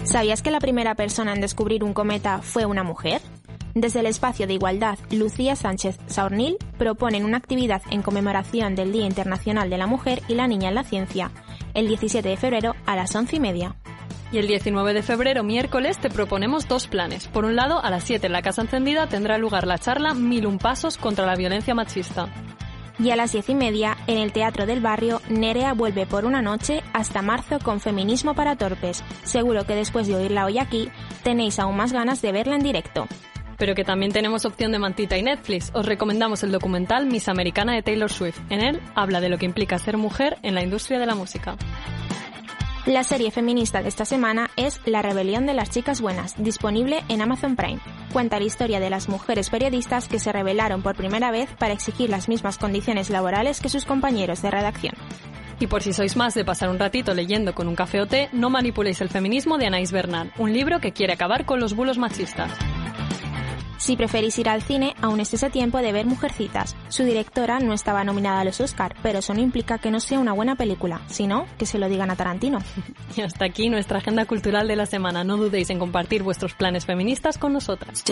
¿Sabías 0.04 0.42
que 0.42 0.50
la 0.50 0.60
primera 0.60 0.94
persona 0.94 1.32
en 1.32 1.40
descubrir 1.40 1.82
un 1.82 1.94
cometa 1.94 2.40
fue 2.42 2.66
una 2.66 2.82
mujer? 2.82 3.20
Desde 3.74 3.98
el 4.00 4.06
espacio 4.06 4.46
de 4.46 4.54
igualdad, 4.54 4.96
Lucía 5.10 5.56
Sánchez 5.56 5.98
Saornil 6.06 6.58
proponen 6.78 7.24
una 7.24 7.38
actividad 7.38 7.82
en 7.90 8.02
conmemoración 8.02 8.76
del 8.76 8.92
Día 8.92 9.04
Internacional 9.04 9.68
de 9.68 9.78
la 9.78 9.88
Mujer 9.88 10.22
y 10.28 10.34
la 10.34 10.46
Niña 10.46 10.68
en 10.68 10.76
la 10.76 10.84
Ciencia, 10.84 11.32
el 11.74 11.88
17 11.88 12.28
de 12.28 12.37
febrero 12.37 12.76
a 12.87 12.94
las 12.94 13.14
11 13.16 13.34
y 13.34 13.40
media. 13.40 13.76
Y 14.30 14.38
el 14.38 14.46
19 14.46 14.94
de 14.94 15.02
febrero, 15.02 15.42
miércoles, 15.42 15.98
te 15.98 16.08
proponemos 16.08 16.68
dos 16.68 16.87
planes. 16.87 17.26
Por 17.26 17.44
un 17.44 17.56
lado, 17.56 17.84
a 17.84 17.90
las 17.90 18.04
7 18.04 18.28
en 18.28 18.32
la 18.32 18.42
Casa 18.42 18.62
Encendida 18.62 19.08
tendrá 19.08 19.38
lugar 19.38 19.66
la 19.66 19.78
charla 19.78 20.14
Mil 20.14 20.46
un 20.46 20.58
Pasos 20.58 20.96
contra 20.96 21.26
la 21.26 21.34
Violencia 21.34 21.74
Machista. 21.74 22.28
Y 23.00 23.10
a 23.10 23.16
las 23.16 23.32
diez 23.32 23.48
y 23.48 23.56
media, 23.56 23.96
en 24.06 24.18
el 24.18 24.32
Teatro 24.32 24.66
del 24.66 24.80
Barrio, 24.80 25.20
Nerea 25.28 25.72
vuelve 25.72 26.06
por 26.06 26.26
una 26.26 26.42
noche 26.42 26.84
hasta 26.92 27.22
marzo 27.22 27.58
con 27.58 27.80
Feminismo 27.80 28.34
para 28.34 28.54
Torpes. 28.54 29.02
Seguro 29.24 29.66
que 29.66 29.74
después 29.74 30.06
de 30.06 30.14
oírla 30.14 30.44
hoy 30.44 30.58
aquí, 30.58 30.90
tenéis 31.24 31.58
aún 31.58 31.76
más 31.76 31.92
ganas 31.92 32.22
de 32.22 32.30
verla 32.30 32.54
en 32.54 32.62
directo 32.62 33.08
pero 33.58 33.74
que 33.74 33.84
también 33.84 34.12
tenemos 34.12 34.44
opción 34.44 34.72
de 34.72 34.78
mantita 34.78 35.16
y 35.16 35.22
Netflix. 35.22 35.70
Os 35.74 35.86
recomendamos 35.86 36.42
el 36.42 36.52
documental 36.52 37.06
Miss 37.06 37.28
Americana 37.28 37.74
de 37.74 37.82
Taylor 37.82 38.10
Swift. 38.10 38.40
En 38.50 38.60
él 38.60 38.80
habla 38.94 39.20
de 39.20 39.28
lo 39.28 39.38
que 39.38 39.46
implica 39.46 39.78
ser 39.78 39.96
mujer 39.96 40.38
en 40.42 40.54
la 40.54 40.62
industria 40.62 40.98
de 40.98 41.06
la 41.06 41.14
música. 41.14 41.56
La 42.86 43.02
serie 43.02 43.30
feminista 43.30 43.80
de 43.80 43.88
esta 43.88 44.04
semana 44.04 44.50
es 44.56 44.78
La 44.84 45.00
rebelión 45.00 45.46
de 45.46 45.54
las 45.54 45.70
chicas 45.70 46.02
buenas, 46.02 46.34
disponible 46.36 47.02
en 47.08 47.22
Amazon 47.22 47.56
Prime. 47.56 47.80
Cuenta 48.12 48.38
la 48.38 48.44
historia 48.44 48.78
de 48.78 48.90
las 48.90 49.08
mujeres 49.08 49.48
periodistas 49.48 50.06
que 50.06 50.18
se 50.18 50.32
rebelaron 50.32 50.82
por 50.82 50.94
primera 50.94 51.30
vez 51.30 51.48
para 51.58 51.72
exigir 51.72 52.10
las 52.10 52.28
mismas 52.28 52.58
condiciones 52.58 53.08
laborales 53.08 53.60
que 53.60 53.70
sus 53.70 53.86
compañeros 53.86 54.42
de 54.42 54.50
redacción. 54.50 54.94
Y 55.60 55.66
por 55.66 55.82
si 55.82 55.94
sois 55.94 56.14
más 56.14 56.34
de 56.34 56.44
pasar 56.44 56.68
un 56.68 56.78
ratito 56.78 57.14
leyendo 57.14 57.54
con 57.54 57.68
un 57.68 57.74
café 57.74 58.02
o 58.02 58.06
té, 58.06 58.28
no 58.32 58.50
manipuléis 58.50 59.00
el 59.00 59.08
feminismo 59.08 59.56
de 59.56 59.66
Anais 59.66 59.90
Bernal, 59.90 60.30
un 60.36 60.52
libro 60.52 60.78
que 60.80 60.92
quiere 60.92 61.14
acabar 61.14 61.46
con 61.46 61.60
los 61.60 61.74
bulos 61.74 61.96
machistas. 61.96 62.52
Si 63.84 63.96
preferís 63.96 64.38
ir 64.38 64.48
al 64.48 64.62
cine, 64.62 64.94
aún 65.02 65.20
es 65.20 65.34
ese 65.34 65.50
tiempo 65.50 65.76
de 65.76 65.92
ver 65.92 66.06
Mujercitas. 66.06 66.74
Su 66.88 67.04
directora 67.04 67.58
no 67.58 67.74
estaba 67.74 68.02
nominada 68.02 68.40
a 68.40 68.44
los 68.44 68.58
Oscar, 68.62 68.96
pero 69.02 69.18
eso 69.18 69.34
no 69.34 69.40
implica 69.40 69.76
que 69.76 69.90
no 69.90 70.00
sea 70.00 70.20
una 70.20 70.32
buena 70.32 70.56
película, 70.56 71.02
sino 71.06 71.44
que 71.58 71.66
se 71.66 71.78
lo 71.78 71.90
digan 71.90 72.10
a 72.10 72.16
Tarantino. 72.16 72.60
Y 73.14 73.20
hasta 73.20 73.44
aquí 73.44 73.68
nuestra 73.68 73.98
agenda 73.98 74.24
cultural 74.24 74.68
de 74.68 74.76
la 74.76 74.86
semana. 74.86 75.22
No 75.22 75.36
dudéis 75.36 75.68
en 75.68 75.78
compartir 75.78 76.22
vuestros 76.22 76.54
planes 76.54 76.86
feministas 76.86 77.36
con 77.36 77.52
nosotras. 77.52 78.02